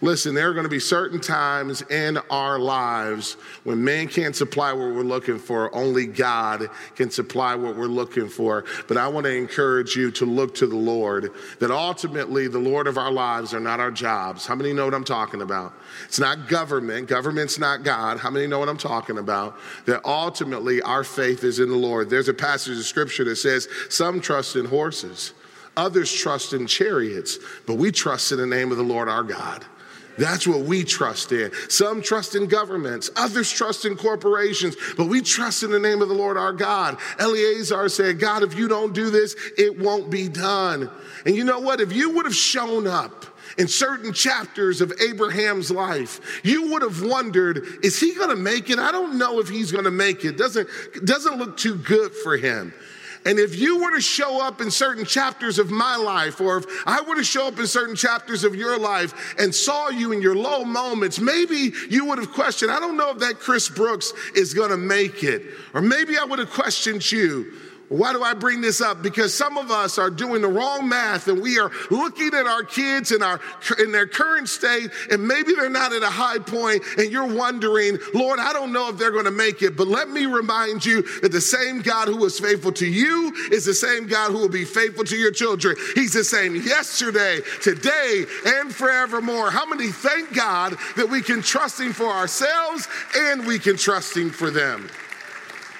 Listen, 0.04 0.34
there 0.34 0.50
are 0.50 0.52
going 0.52 0.64
to 0.64 0.70
be 0.70 0.80
certain 0.80 1.18
times 1.18 1.80
in 1.80 2.18
our 2.28 2.58
lives 2.58 3.38
when 3.62 3.82
man 3.82 4.06
can't 4.06 4.36
supply 4.36 4.70
what 4.70 4.94
we're 4.94 5.00
looking 5.00 5.38
for. 5.38 5.74
Only 5.74 6.04
God 6.04 6.68
can 6.94 7.10
supply 7.10 7.54
what 7.54 7.74
we're 7.74 7.86
looking 7.86 8.28
for. 8.28 8.66
But 8.86 8.98
I 8.98 9.08
want 9.08 9.24
to 9.24 9.34
encourage 9.34 9.96
you 9.96 10.10
to 10.10 10.26
look 10.26 10.54
to 10.56 10.66
the 10.66 10.76
Lord, 10.76 11.30
that 11.58 11.70
ultimately 11.70 12.48
the 12.48 12.58
Lord 12.58 12.86
of 12.86 12.98
our 12.98 13.10
lives 13.10 13.54
are 13.54 13.60
not 13.60 13.80
our 13.80 13.90
jobs. 13.90 14.44
How 14.44 14.54
many 14.54 14.74
know 14.74 14.84
what 14.84 14.92
I'm 14.92 15.04
talking 15.04 15.40
about? 15.40 15.72
It's 16.04 16.20
not 16.20 16.48
government. 16.48 17.08
Government's 17.08 17.58
not 17.58 17.82
God. 17.82 18.18
How 18.18 18.28
many 18.28 18.46
know 18.46 18.58
what 18.58 18.68
I'm 18.68 18.76
talking 18.76 19.16
about? 19.16 19.56
That 19.86 20.04
ultimately 20.04 20.82
our 20.82 21.02
faith 21.02 21.44
is 21.44 21.60
in 21.60 21.70
the 21.70 21.76
Lord. 21.76 22.10
There's 22.10 22.28
a 22.28 22.34
passage 22.34 22.76
of 22.76 22.84
scripture 22.84 23.24
that 23.24 23.36
says, 23.36 23.68
Some 23.88 24.20
trust 24.20 24.54
in 24.54 24.66
horses, 24.66 25.32
others 25.78 26.12
trust 26.12 26.52
in 26.52 26.66
chariots, 26.66 27.38
but 27.66 27.76
we 27.76 27.90
trust 27.90 28.32
in 28.32 28.38
the 28.38 28.46
name 28.46 28.70
of 28.70 28.76
the 28.76 28.84
Lord 28.84 29.08
our 29.08 29.22
God. 29.22 29.64
That's 30.18 30.46
what 30.46 30.60
we 30.60 30.84
trust 30.84 31.32
in. 31.32 31.50
Some 31.68 32.02
trust 32.02 32.34
in 32.34 32.46
governments, 32.46 33.10
others 33.16 33.50
trust 33.50 33.84
in 33.84 33.96
corporations, 33.96 34.76
but 34.96 35.06
we 35.06 35.20
trust 35.20 35.62
in 35.62 35.70
the 35.70 35.80
name 35.80 36.02
of 36.02 36.08
the 36.08 36.14
Lord 36.14 36.36
our 36.36 36.52
God. 36.52 36.98
Eleazar 37.18 37.88
said, 37.88 38.18
God, 38.18 38.42
if 38.42 38.56
you 38.56 38.68
don't 38.68 38.94
do 38.94 39.10
this, 39.10 39.34
it 39.58 39.78
won't 39.78 40.10
be 40.10 40.28
done. 40.28 40.90
And 41.26 41.34
you 41.34 41.44
know 41.44 41.60
what? 41.60 41.80
If 41.80 41.92
you 41.92 42.14
would 42.14 42.26
have 42.26 42.36
shown 42.36 42.86
up, 42.86 43.26
in 43.56 43.68
certain 43.68 44.12
chapters 44.12 44.80
of 44.80 44.92
Abraham's 45.00 45.70
life, 45.70 46.40
you 46.44 46.72
would 46.72 46.82
have 46.82 47.02
wondered, 47.02 47.64
is 47.82 47.98
he 48.00 48.12
to 48.30 48.36
make 48.36 48.70
it? 48.70 48.78
I 48.78 48.90
don't 48.90 49.16
know 49.16 49.38
if 49.38 49.48
he's 49.48 49.70
to 49.84 49.90
make 49.90 50.24
it. 50.24 50.36
Doesn't 50.36 50.68
doesn't 51.04 51.38
look 51.38 51.56
too 51.56 51.76
good 51.76 52.12
for 52.14 52.36
him. 52.36 52.74
And 53.24 53.38
if 53.38 53.58
you 53.58 53.82
were 53.82 53.92
to 53.92 54.00
show 54.00 54.40
up 54.40 54.60
in 54.60 54.70
certain 54.70 55.04
chapters 55.04 55.58
of 55.58 55.70
my 55.70 55.96
life, 55.96 56.40
or 56.40 56.58
if 56.58 56.66
I 56.86 57.00
were 57.00 57.14
to 57.14 57.24
show 57.24 57.48
up 57.48 57.58
in 57.58 57.66
certain 57.66 57.96
chapters 57.96 58.44
of 58.44 58.54
your 58.54 58.78
life 58.78 59.34
and 59.38 59.54
saw 59.54 59.88
you 59.88 60.12
in 60.12 60.20
your 60.20 60.34
low 60.34 60.64
moments, 60.64 61.18
maybe 61.18 61.72
you 61.88 62.04
would 62.06 62.18
have 62.18 62.32
questioned, 62.32 62.70
I 62.70 62.80
don't 62.80 62.96
know 62.96 63.10
if 63.10 63.18
that 63.20 63.40
Chris 63.40 63.68
Brooks 63.68 64.12
is 64.34 64.52
gonna 64.52 64.76
make 64.76 65.24
it. 65.24 65.42
Or 65.72 65.80
maybe 65.80 66.18
I 66.18 66.24
would 66.24 66.38
have 66.38 66.50
questioned 66.50 67.10
you. 67.10 67.52
Why 67.88 68.12
do 68.12 68.22
I 68.22 68.34
bring 68.34 68.60
this 68.60 68.80
up? 68.80 69.02
Because 69.02 69.34
some 69.34 69.58
of 69.58 69.70
us 69.70 69.98
are 69.98 70.10
doing 70.10 70.42
the 70.42 70.48
wrong 70.48 70.88
math 70.88 71.28
and 71.28 71.42
we 71.42 71.58
are 71.58 71.70
looking 71.90 72.32
at 72.34 72.46
our 72.46 72.62
kids 72.62 73.12
in, 73.12 73.22
our, 73.22 73.40
in 73.78 73.92
their 73.92 74.06
current 74.06 74.48
state 74.48 74.90
and 75.10 75.26
maybe 75.26 75.52
they're 75.54 75.68
not 75.68 75.92
at 75.92 76.02
a 76.02 76.10
high 76.10 76.38
point 76.38 76.82
and 76.96 77.12
you're 77.12 77.26
wondering, 77.26 77.98
Lord, 78.14 78.40
I 78.40 78.52
don't 78.52 78.72
know 78.72 78.88
if 78.88 78.96
they're 78.96 79.10
going 79.10 79.26
to 79.26 79.30
make 79.30 79.62
it. 79.62 79.76
But 79.76 79.86
let 79.86 80.08
me 80.08 80.24
remind 80.26 80.84
you 80.84 81.02
that 81.20 81.32
the 81.32 81.40
same 81.40 81.82
God 81.82 82.08
who 82.08 82.16
was 82.16 82.40
faithful 82.40 82.72
to 82.72 82.86
you 82.86 83.32
is 83.52 83.64
the 83.66 83.74
same 83.74 84.06
God 84.06 84.32
who 84.32 84.38
will 84.38 84.48
be 84.48 84.64
faithful 84.64 85.04
to 85.04 85.16
your 85.16 85.30
children. 85.30 85.76
He's 85.94 86.14
the 86.14 86.24
same 86.24 86.56
yesterday, 86.56 87.40
today, 87.62 88.24
and 88.46 88.74
forevermore. 88.74 89.50
How 89.50 89.66
many 89.66 89.88
thank 89.88 90.34
God 90.34 90.76
that 90.96 91.08
we 91.08 91.20
can 91.20 91.42
trust 91.42 91.80
Him 91.80 91.92
for 91.92 92.06
ourselves 92.06 92.88
and 93.16 93.46
we 93.46 93.58
can 93.58 93.76
trust 93.76 94.16
Him 94.16 94.30
for 94.30 94.50
them? 94.50 94.88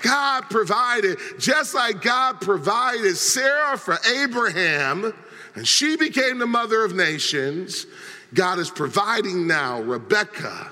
God 0.04 0.50
provided, 0.50 1.18
just 1.38 1.74
like 1.74 2.02
God 2.02 2.40
provided 2.40 3.16
Sarah 3.16 3.78
for 3.78 3.96
Abraham, 4.22 5.14
and 5.54 5.66
she 5.66 5.96
became 5.96 6.38
the 6.38 6.46
mother 6.46 6.84
of 6.84 6.94
nations, 6.94 7.86
God 8.34 8.58
is 8.58 8.68
providing 8.68 9.46
now 9.46 9.80
Rebecca 9.80 10.70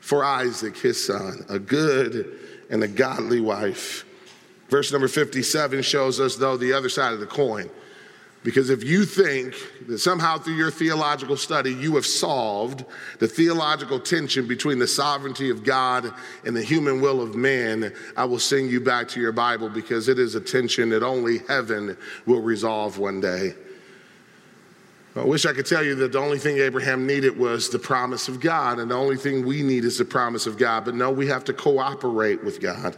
for 0.00 0.24
Isaac, 0.24 0.78
his 0.78 1.04
son, 1.04 1.44
a 1.50 1.58
good 1.58 2.38
and 2.70 2.82
a 2.82 2.88
godly 2.88 3.40
wife. 3.40 4.06
Verse 4.70 4.90
number 4.90 5.08
57 5.08 5.82
shows 5.82 6.18
us, 6.18 6.36
though, 6.36 6.56
the 6.56 6.72
other 6.72 6.88
side 6.88 7.12
of 7.12 7.20
the 7.20 7.26
coin. 7.26 7.68
Because 8.44 8.68
if 8.68 8.84
you 8.84 9.06
think 9.06 9.54
that 9.88 9.98
somehow 9.98 10.36
through 10.36 10.56
your 10.56 10.70
theological 10.70 11.36
study 11.36 11.72
you 11.72 11.94
have 11.94 12.04
solved 12.04 12.84
the 13.18 13.26
theological 13.26 13.98
tension 13.98 14.46
between 14.46 14.78
the 14.78 14.86
sovereignty 14.86 15.48
of 15.48 15.64
God 15.64 16.12
and 16.44 16.54
the 16.54 16.62
human 16.62 17.00
will 17.00 17.22
of 17.22 17.34
man, 17.34 17.94
I 18.18 18.26
will 18.26 18.38
send 18.38 18.70
you 18.70 18.80
back 18.80 19.08
to 19.08 19.20
your 19.20 19.32
Bible 19.32 19.70
because 19.70 20.08
it 20.08 20.18
is 20.18 20.34
a 20.34 20.42
tension 20.42 20.90
that 20.90 21.02
only 21.02 21.38
heaven 21.48 21.96
will 22.26 22.42
resolve 22.42 22.98
one 22.98 23.18
day. 23.18 23.54
I 25.16 25.24
wish 25.24 25.46
I 25.46 25.54
could 25.54 25.64
tell 25.66 25.82
you 25.82 25.94
that 25.96 26.12
the 26.12 26.18
only 26.18 26.38
thing 26.38 26.58
Abraham 26.58 27.06
needed 27.06 27.38
was 27.38 27.70
the 27.70 27.78
promise 27.78 28.28
of 28.28 28.40
God, 28.40 28.78
and 28.78 28.90
the 28.90 28.96
only 28.96 29.16
thing 29.16 29.46
we 29.46 29.62
need 29.62 29.84
is 29.84 29.96
the 29.96 30.04
promise 30.04 30.46
of 30.46 30.58
God. 30.58 30.84
But 30.84 30.96
no, 30.96 31.10
we 31.10 31.28
have 31.28 31.44
to 31.44 31.52
cooperate 31.54 32.44
with 32.44 32.60
God. 32.60 32.96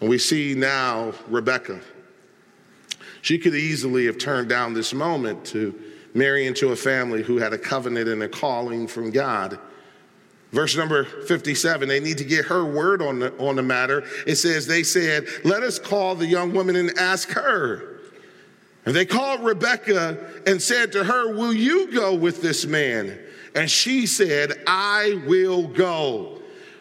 And 0.00 0.10
we 0.10 0.18
see 0.18 0.54
now 0.54 1.14
Rebecca. 1.28 1.80
She 3.26 3.38
could 3.38 3.56
easily 3.56 4.06
have 4.06 4.18
turned 4.18 4.48
down 4.48 4.72
this 4.72 4.94
moment 4.94 5.44
to 5.46 5.74
marry 6.14 6.46
into 6.46 6.70
a 6.70 6.76
family 6.76 7.24
who 7.24 7.38
had 7.38 7.52
a 7.52 7.58
covenant 7.58 8.08
and 8.08 8.22
a 8.22 8.28
calling 8.28 8.86
from 8.86 9.10
God. 9.10 9.58
Verse 10.52 10.76
number 10.76 11.02
57, 11.02 11.88
they 11.88 11.98
need 11.98 12.18
to 12.18 12.24
get 12.24 12.44
her 12.44 12.64
word 12.64 13.02
on 13.02 13.18
the, 13.18 13.36
on 13.38 13.56
the 13.56 13.64
matter. 13.64 14.04
It 14.28 14.36
says, 14.36 14.68
They 14.68 14.84
said, 14.84 15.26
Let 15.42 15.64
us 15.64 15.80
call 15.80 16.14
the 16.14 16.24
young 16.24 16.52
woman 16.52 16.76
and 16.76 16.96
ask 16.96 17.28
her. 17.30 17.98
And 18.84 18.94
they 18.94 19.04
called 19.04 19.42
Rebecca 19.42 20.40
and 20.46 20.62
said 20.62 20.92
to 20.92 21.02
her, 21.02 21.34
Will 21.34 21.52
you 21.52 21.92
go 21.92 22.14
with 22.14 22.42
this 22.42 22.64
man? 22.64 23.18
And 23.56 23.68
she 23.68 24.06
said, 24.06 24.52
I 24.68 25.20
will 25.26 25.66
go. 25.66 26.35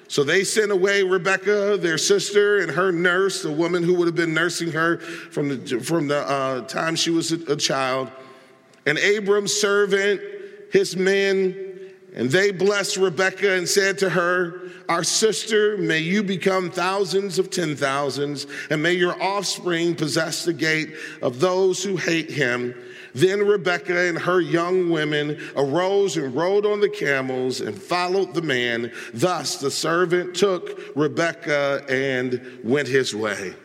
So 0.08 0.24
they 0.24 0.44
sent 0.44 0.72
away 0.72 1.04
Rebecca, 1.04 1.78
their 1.78 1.98
sister, 1.98 2.60
and 2.60 2.72
her 2.72 2.91
nurse, 2.91 3.41
the 3.41 3.52
woman 3.52 3.84
who 3.84 3.96
would 3.96 4.08
have 4.08 4.15
been 4.15 4.34
nursing 4.34 4.72
her 4.72 5.00
from 5.00 5.50
the, 5.50 5.80
from 5.80 6.08
the 6.08 6.20
uh, 6.20 6.62
time 6.62 6.96
she 6.96 7.10
was 7.10 7.32
a, 7.32 7.54
a 7.54 7.56
child, 7.56 8.12
and 8.86 9.00
Abram's 9.00 9.54
servant, 9.54 10.22
his 10.72 10.96
men, 10.96 11.76
and 12.15 12.30
they 12.30 12.52
blessed 12.52 12.98
Rebecca 12.98 13.54
and 13.54 13.68
said 13.68 13.98
to 14.00 14.10
her, 14.10 14.62
Our 14.88 15.04
sister, 15.04 15.76
may 15.78 16.00
you 16.00 16.22
become 16.24 16.70
thousands 16.70 17.39
of 17.39 17.50
ten 17.50 17.76
thousands, 17.76 18.46
and 18.70 18.82
may 18.82 18.94
your 18.94 19.22
offspring 19.22 19.96
possess 19.96 20.46
the 20.46 20.54
gate 20.54 20.94
of 21.22 21.39
those 21.39 21.84
who 21.84 21.98
hate 21.98 22.30
him. 22.30 22.76
Then 23.15 23.47
Rebekah 23.47 24.10
and 24.10 24.17
her 24.19 24.41
young 24.41 24.89
women 24.89 25.39
arose 25.56 26.17
and 26.17 26.36
rode 26.36 26.65
on 26.65 26.82
the 26.82 26.89
camels 26.89 27.62
and 27.62 27.82
followed 27.82 28.34
the 28.34 28.41
man. 28.41 28.91
Thus 29.13 29.56
the 29.56 29.71
servant 29.71 30.36
took 30.36 30.91
Rebekah 30.97 31.86
and 31.88 32.60
went 32.62 32.89
his 32.89 33.15
way. 33.15 33.56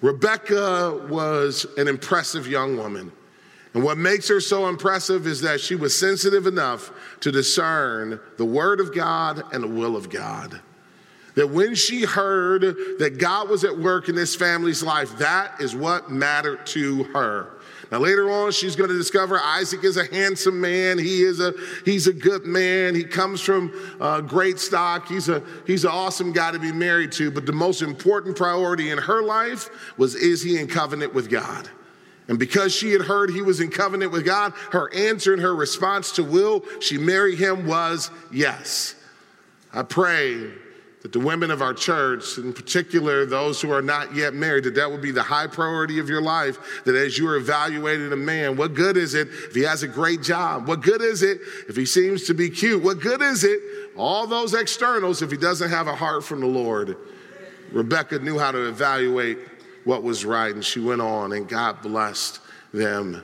Rebekah 0.00 1.08
was 1.10 1.66
an 1.76 1.88
impressive 1.88 2.46
young 2.46 2.76
woman. 2.76 3.10
And 3.74 3.82
what 3.82 3.98
makes 3.98 4.28
her 4.28 4.40
so 4.40 4.68
impressive 4.68 5.26
is 5.26 5.40
that 5.40 5.60
she 5.60 5.74
was 5.74 5.98
sensitive 5.98 6.46
enough 6.46 6.92
to 7.20 7.32
discern 7.32 8.20
the 8.36 8.44
word 8.44 8.78
of 8.78 8.94
God 8.94 9.42
and 9.52 9.64
the 9.64 9.68
will 9.68 9.96
of 9.96 10.08
God. 10.08 10.60
That 11.34 11.50
when 11.50 11.74
she 11.74 12.04
heard 12.04 12.62
that 12.98 13.18
God 13.18 13.48
was 13.48 13.64
at 13.64 13.76
work 13.76 14.08
in 14.08 14.14
this 14.14 14.36
family's 14.36 14.84
life, 14.84 15.18
that 15.18 15.60
is 15.60 15.74
what 15.74 16.10
mattered 16.10 16.64
to 16.66 17.04
her. 17.04 17.57
Now 17.90 17.98
later 17.98 18.30
on, 18.30 18.52
she's 18.52 18.76
going 18.76 18.90
to 18.90 18.96
discover 18.96 19.40
Isaac 19.40 19.82
is 19.82 19.96
a 19.96 20.04
handsome 20.04 20.60
man. 20.60 20.98
He 20.98 21.22
is 21.22 21.40
a 21.40 21.54
he's 21.84 22.06
a 22.06 22.12
good 22.12 22.44
man. 22.44 22.94
He 22.94 23.04
comes 23.04 23.40
from 23.40 23.72
uh, 23.98 24.20
great 24.20 24.58
stock. 24.58 25.08
He's 25.08 25.28
a 25.28 25.42
he's 25.66 25.84
an 25.84 25.90
awesome 25.90 26.32
guy 26.32 26.50
to 26.50 26.58
be 26.58 26.72
married 26.72 27.12
to. 27.12 27.30
But 27.30 27.46
the 27.46 27.52
most 27.52 27.80
important 27.80 28.36
priority 28.36 28.90
in 28.90 28.98
her 28.98 29.22
life 29.22 29.70
was 29.96 30.14
is 30.14 30.42
he 30.42 30.58
in 30.58 30.66
covenant 30.66 31.14
with 31.14 31.30
God? 31.30 31.68
And 32.28 32.38
because 32.38 32.74
she 32.74 32.92
had 32.92 33.00
heard 33.00 33.30
he 33.30 33.40
was 33.40 33.60
in 33.60 33.70
covenant 33.70 34.12
with 34.12 34.26
God, 34.26 34.52
her 34.72 34.92
answer 34.94 35.32
and 35.32 35.40
her 35.40 35.54
response 35.56 36.12
to 36.12 36.24
will 36.24 36.62
she 36.80 36.98
marry 36.98 37.36
him 37.36 37.66
was 37.66 38.10
yes. 38.30 38.94
I 39.72 39.82
pray 39.82 40.50
that 41.08 41.18
the 41.18 41.24
women 41.24 41.50
of 41.50 41.62
our 41.62 41.72
church, 41.72 42.36
in 42.36 42.52
particular 42.52 43.24
those 43.24 43.62
who 43.62 43.72
are 43.72 43.80
not 43.80 44.14
yet 44.14 44.34
married, 44.34 44.64
that 44.64 44.74
that 44.74 44.90
would 44.90 45.00
be 45.00 45.10
the 45.10 45.22
high 45.22 45.46
priority 45.46 45.98
of 45.98 46.08
your 46.08 46.20
life. 46.20 46.58
That 46.84 46.94
as 46.94 47.16
you 47.16 47.26
are 47.28 47.36
evaluating 47.36 48.12
a 48.12 48.16
man, 48.16 48.56
what 48.58 48.74
good 48.74 48.98
is 48.98 49.14
it 49.14 49.28
if 49.28 49.54
he 49.54 49.62
has 49.62 49.82
a 49.82 49.88
great 49.88 50.22
job? 50.22 50.68
What 50.68 50.82
good 50.82 51.00
is 51.00 51.22
it 51.22 51.40
if 51.66 51.76
he 51.76 51.86
seems 51.86 52.24
to 52.24 52.34
be 52.34 52.50
cute? 52.50 52.82
What 52.82 53.00
good 53.00 53.22
is 53.22 53.42
it, 53.42 53.58
all 53.96 54.26
those 54.26 54.52
externals, 54.52 55.22
if 55.22 55.30
he 55.30 55.38
doesn't 55.38 55.70
have 55.70 55.86
a 55.86 55.94
heart 55.94 56.24
from 56.24 56.40
the 56.40 56.46
Lord? 56.46 56.98
Rebecca 57.72 58.18
knew 58.18 58.38
how 58.38 58.50
to 58.50 58.68
evaluate 58.68 59.38
what 59.84 60.02
was 60.02 60.26
right, 60.26 60.54
and 60.54 60.62
she 60.62 60.80
went 60.80 61.00
on, 61.00 61.32
and 61.32 61.48
God 61.48 61.80
blessed 61.80 62.40
them 62.74 63.22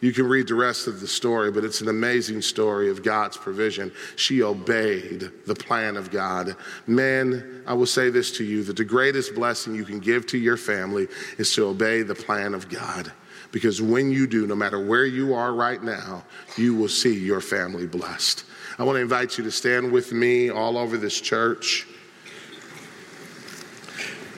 you 0.00 0.12
can 0.12 0.26
read 0.26 0.48
the 0.48 0.54
rest 0.54 0.86
of 0.86 1.00
the 1.00 1.06
story, 1.06 1.50
but 1.50 1.64
it's 1.64 1.82
an 1.82 1.88
amazing 1.88 2.40
story 2.40 2.88
of 2.88 3.02
God's 3.02 3.36
provision. 3.36 3.92
She 4.16 4.42
obeyed 4.42 5.30
the 5.46 5.54
plan 5.54 5.96
of 5.96 6.10
God. 6.10 6.56
Man, 6.86 7.62
I 7.66 7.74
will 7.74 7.86
say 7.86 8.08
this 8.08 8.32
to 8.38 8.44
you 8.44 8.64
that 8.64 8.76
the 8.76 8.84
greatest 8.84 9.34
blessing 9.34 9.74
you 9.74 9.84
can 9.84 10.00
give 10.00 10.26
to 10.28 10.38
your 10.38 10.56
family 10.56 11.06
is 11.36 11.54
to 11.54 11.66
obey 11.66 12.02
the 12.02 12.14
plan 12.14 12.54
of 12.54 12.68
God. 12.70 13.12
Because 13.52 13.82
when 13.82 14.10
you 14.10 14.26
do, 14.26 14.46
no 14.46 14.54
matter 14.54 14.78
where 14.82 15.04
you 15.04 15.34
are 15.34 15.52
right 15.52 15.82
now, 15.82 16.24
you 16.56 16.74
will 16.74 16.88
see 16.88 17.18
your 17.18 17.40
family 17.40 17.86
blessed. 17.86 18.44
I 18.78 18.84
want 18.84 18.96
to 18.96 19.02
invite 19.02 19.36
you 19.36 19.44
to 19.44 19.50
stand 19.50 19.92
with 19.92 20.12
me 20.12 20.48
all 20.48 20.78
over 20.78 20.96
this 20.96 21.20
church. 21.20 21.86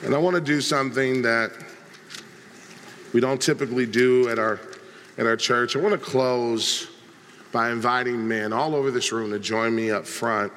And 0.03 0.13
I 0.13 0.17
want 0.17 0.35
to 0.35 0.41
do 0.41 0.59
something 0.59 1.21
that 1.21 1.51
we 3.13 3.21
don't 3.21 3.41
typically 3.41 3.85
do 3.85 4.27
at 4.27 4.39
our 4.39 4.59
at 5.17 5.25
our 5.25 5.37
church. 5.37 5.75
I 5.75 5.79
want 5.79 5.93
to 5.93 6.03
close 6.03 6.89
by 7.51 7.71
inviting 7.71 8.27
men 8.27 8.51
all 8.51 8.75
over 8.75 8.91
this 8.91 9.11
room 9.11 9.31
to 9.31 9.39
join 9.39 9.75
me 9.75 9.91
up 9.91 10.05
front. 10.05 10.51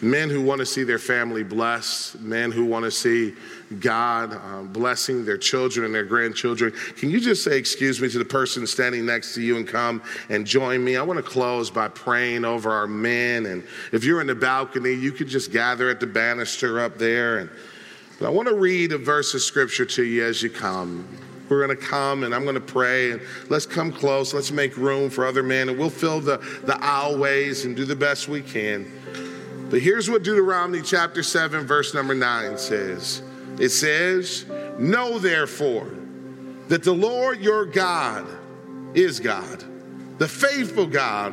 Men 0.00 0.30
who 0.30 0.42
want 0.42 0.60
to 0.60 0.66
see 0.66 0.84
their 0.84 0.98
family 0.98 1.42
blessed, 1.42 2.20
men 2.20 2.52
who 2.52 2.64
want 2.64 2.84
to 2.84 2.90
see 2.90 3.34
God 3.80 4.32
um, 4.32 4.68
blessing 4.68 5.24
their 5.24 5.38
children 5.38 5.86
and 5.86 5.92
their 5.92 6.04
grandchildren. 6.04 6.72
Can 6.96 7.10
you 7.10 7.18
just 7.18 7.42
say, 7.42 7.58
Excuse 7.58 8.00
me, 8.00 8.08
to 8.10 8.18
the 8.18 8.24
person 8.24 8.64
standing 8.64 9.04
next 9.04 9.34
to 9.34 9.42
you 9.42 9.56
and 9.56 9.66
come 9.66 10.00
and 10.28 10.46
join 10.46 10.84
me? 10.84 10.96
I 10.96 11.02
want 11.02 11.16
to 11.16 11.28
close 11.28 11.68
by 11.68 11.88
praying 11.88 12.44
over 12.44 12.70
our 12.70 12.86
men. 12.86 13.46
And 13.46 13.64
if 13.90 14.04
you're 14.04 14.20
in 14.20 14.28
the 14.28 14.36
balcony, 14.36 14.92
you 14.92 15.10
could 15.10 15.26
just 15.26 15.50
gather 15.50 15.90
at 15.90 15.98
the 15.98 16.06
banister 16.06 16.78
up 16.78 16.96
there. 16.96 17.38
And 17.38 17.50
but 18.20 18.26
I 18.26 18.30
want 18.30 18.48
to 18.48 18.54
read 18.54 18.92
a 18.92 18.98
verse 18.98 19.34
of 19.34 19.42
scripture 19.42 19.84
to 19.84 20.04
you 20.04 20.24
as 20.24 20.42
you 20.42 20.50
come. 20.50 21.08
We're 21.48 21.64
going 21.64 21.76
to 21.76 21.82
come 21.82 22.24
and 22.24 22.34
I'm 22.34 22.42
going 22.42 22.54
to 22.54 22.60
pray 22.60 23.12
and 23.12 23.22
let's 23.48 23.66
come 23.66 23.92
close. 23.92 24.34
Let's 24.34 24.50
make 24.50 24.76
room 24.76 25.10
for 25.10 25.26
other 25.26 25.42
men 25.42 25.68
and 25.68 25.78
we'll 25.78 25.90
fill 25.90 26.20
the, 26.20 26.38
the 26.64 26.74
aisleways 26.74 27.64
and 27.64 27.76
do 27.76 27.84
the 27.84 27.96
best 27.96 28.28
we 28.28 28.42
can. 28.42 28.90
But 29.70 29.80
here's 29.80 30.08
what 30.08 30.22
Deuteronomy 30.22 30.82
chapter 30.82 31.22
7, 31.22 31.66
verse 31.66 31.94
number 31.94 32.14
9 32.14 32.58
says 32.58 33.22
it 33.58 33.70
says, 33.70 34.46
Know 34.78 35.18
therefore 35.18 35.90
that 36.68 36.82
the 36.82 36.92
Lord 36.92 37.40
your 37.40 37.66
God 37.66 38.26
is 38.94 39.20
God, 39.20 39.64
the 40.18 40.28
faithful 40.28 40.86
God 40.86 41.32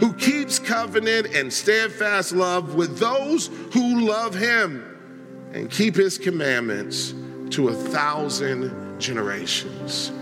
who 0.00 0.12
keeps 0.14 0.58
covenant 0.58 1.34
and 1.34 1.52
steadfast 1.52 2.32
love 2.32 2.74
with 2.74 2.98
those 2.98 3.48
who 3.72 4.00
love 4.00 4.34
him 4.34 4.84
and 5.52 5.70
keep 5.70 5.94
his 5.94 6.18
commandments 6.18 7.14
to 7.50 7.68
a 7.68 7.74
thousand 7.74 8.89
generations. 9.00 10.12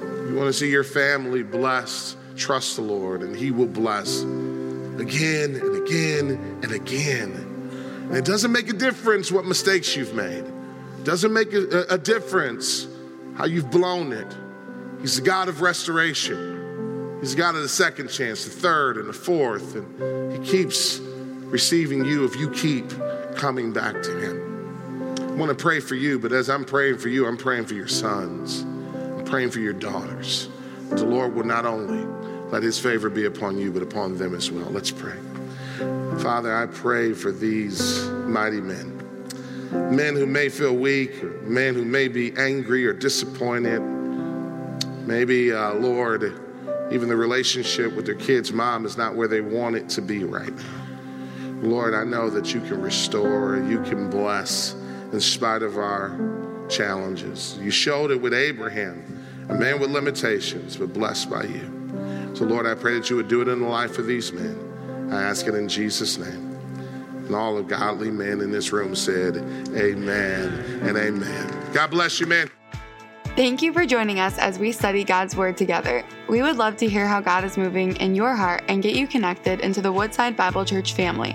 You 0.00 0.34
want 0.34 0.48
to 0.48 0.52
see 0.52 0.70
your 0.70 0.84
family 0.84 1.42
blessed? 1.42 2.16
Trust 2.36 2.76
the 2.76 2.82
Lord, 2.82 3.22
and 3.22 3.36
he 3.36 3.50
will 3.50 3.66
bless 3.66 4.22
again 4.22 5.54
and 5.54 5.86
again 5.86 6.60
and 6.62 6.72
again. 6.72 7.52
And 8.08 8.16
it 8.16 8.24
doesn't 8.24 8.52
make 8.52 8.68
a 8.68 8.72
difference 8.72 9.30
what 9.30 9.44
mistakes 9.44 9.96
you've 9.96 10.14
made. 10.14 10.44
It 10.44 11.04
doesn't 11.04 11.32
make 11.32 11.52
a, 11.52 11.84
a 11.90 11.98
difference 11.98 12.86
how 13.36 13.44
you've 13.44 13.70
blown 13.70 14.12
it. 14.12 14.36
He's 15.00 15.16
the 15.16 15.22
God 15.22 15.48
of 15.48 15.60
restoration. 15.60 17.18
He's 17.20 17.34
the 17.34 17.38
God 17.38 17.54
of 17.54 17.62
the 17.62 17.68
second 17.68 18.08
chance, 18.08 18.44
the 18.44 18.50
third, 18.50 18.96
and 18.96 19.08
the 19.08 19.12
fourth. 19.12 19.74
And 19.74 20.32
He 20.32 20.50
keeps 20.50 20.98
receiving 21.00 22.04
you 22.04 22.24
if 22.24 22.36
you 22.36 22.50
keep 22.50 22.88
coming 23.36 23.72
back 23.72 24.02
to 24.02 24.18
Him. 24.20 24.41
I 25.32 25.34
want 25.34 25.48
to 25.48 25.54
pray 25.54 25.80
for 25.80 25.94
you, 25.94 26.18
but 26.18 26.30
as 26.30 26.50
I'm 26.50 26.62
praying 26.62 26.98
for 26.98 27.08
you, 27.08 27.26
I'm 27.26 27.38
praying 27.38 27.64
for 27.64 27.72
your 27.72 27.88
sons. 27.88 28.60
I'm 28.94 29.24
praying 29.24 29.50
for 29.50 29.60
your 29.60 29.72
daughters. 29.72 30.50
The 30.90 31.06
Lord 31.06 31.34
will 31.34 31.46
not 31.46 31.64
only 31.64 32.04
let 32.50 32.62
his 32.62 32.78
favor 32.78 33.08
be 33.08 33.24
upon 33.24 33.56
you, 33.56 33.72
but 33.72 33.82
upon 33.82 34.18
them 34.18 34.34
as 34.34 34.50
well. 34.50 34.68
Let's 34.68 34.90
pray. 34.90 35.16
Father, 36.20 36.54
I 36.54 36.66
pray 36.66 37.14
for 37.14 37.32
these 37.32 38.02
mighty 38.26 38.60
men. 38.60 38.98
Men 39.96 40.16
who 40.16 40.26
may 40.26 40.50
feel 40.50 40.76
weak, 40.76 41.24
or 41.24 41.30
men 41.44 41.74
who 41.74 41.86
may 41.86 42.08
be 42.08 42.36
angry 42.36 42.86
or 42.86 42.92
disappointed. 42.92 43.80
Maybe, 45.06 45.50
uh, 45.50 45.72
Lord, 45.72 46.24
even 46.92 47.08
the 47.08 47.16
relationship 47.16 47.96
with 47.96 48.04
their 48.04 48.16
kids' 48.16 48.52
mom 48.52 48.84
is 48.84 48.98
not 48.98 49.14
where 49.14 49.28
they 49.28 49.40
want 49.40 49.76
it 49.76 49.88
to 49.88 50.02
be 50.02 50.24
right 50.24 50.54
now. 50.54 50.86
Lord, 51.62 51.94
I 51.94 52.04
know 52.04 52.28
that 52.28 52.52
you 52.52 52.60
can 52.60 52.82
restore, 52.82 53.56
you 53.66 53.80
can 53.84 54.10
bless 54.10 54.76
in 55.12 55.20
spite 55.20 55.62
of 55.62 55.76
our 55.76 56.66
challenges. 56.68 57.58
You 57.60 57.70
showed 57.70 58.10
it 58.10 58.20
with 58.20 58.32
Abraham, 58.32 59.24
a 59.48 59.54
man 59.54 59.80
with 59.80 59.90
limitations, 59.90 60.76
but 60.76 60.92
blessed 60.92 61.30
by 61.30 61.44
you. 61.44 62.30
So, 62.34 62.44
Lord, 62.44 62.66
I 62.66 62.74
pray 62.74 62.94
that 62.94 63.10
you 63.10 63.16
would 63.16 63.28
do 63.28 63.42
it 63.42 63.48
in 63.48 63.60
the 63.60 63.68
life 63.68 63.98
of 63.98 64.06
these 64.06 64.32
men. 64.32 65.10
I 65.12 65.22
ask 65.22 65.46
it 65.46 65.54
in 65.54 65.68
Jesus' 65.68 66.16
name. 66.16 66.52
And 67.26 67.34
all 67.34 67.56
the 67.56 67.62
godly 67.62 68.10
men 68.10 68.40
in 68.40 68.50
this 68.50 68.72
room 68.72 68.94
said, 68.94 69.36
Amen 69.76 70.48
and 70.82 70.96
amen. 70.96 71.72
God 71.72 71.90
bless 71.90 72.18
you, 72.18 72.26
man. 72.26 72.50
Thank 73.36 73.62
you 73.62 73.72
for 73.72 73.86
joining 73.86 74.20
us 74.20 74.36
as 74.38 74.58
we 74.58 74.72
study 74.72 75.04
God's 75.04 75.36
Word 75.36 75.56
together. 75.56 76.04
We 76.28 76.42
would 76.42 76.56
love 76.56 76.76
to 76.78 76.88
hear 76.88 77.06
how 77.06 77.20
God 77.20 77.44
is 77.44 77.56
moving 77.56 77.96
in 77.96 78.14
your 78.14 78.34
heart 78.34 78.64
and 78.68 78.82
get 78.82 78.94
you 78.94 79.06
connected 79.06 79.60
into 79.60 79.80
the 79.80 79.92
Woodside 79.92 80.36
Bible 80.36 80.64
Church 80.64 80.92
family. 80.92 81.34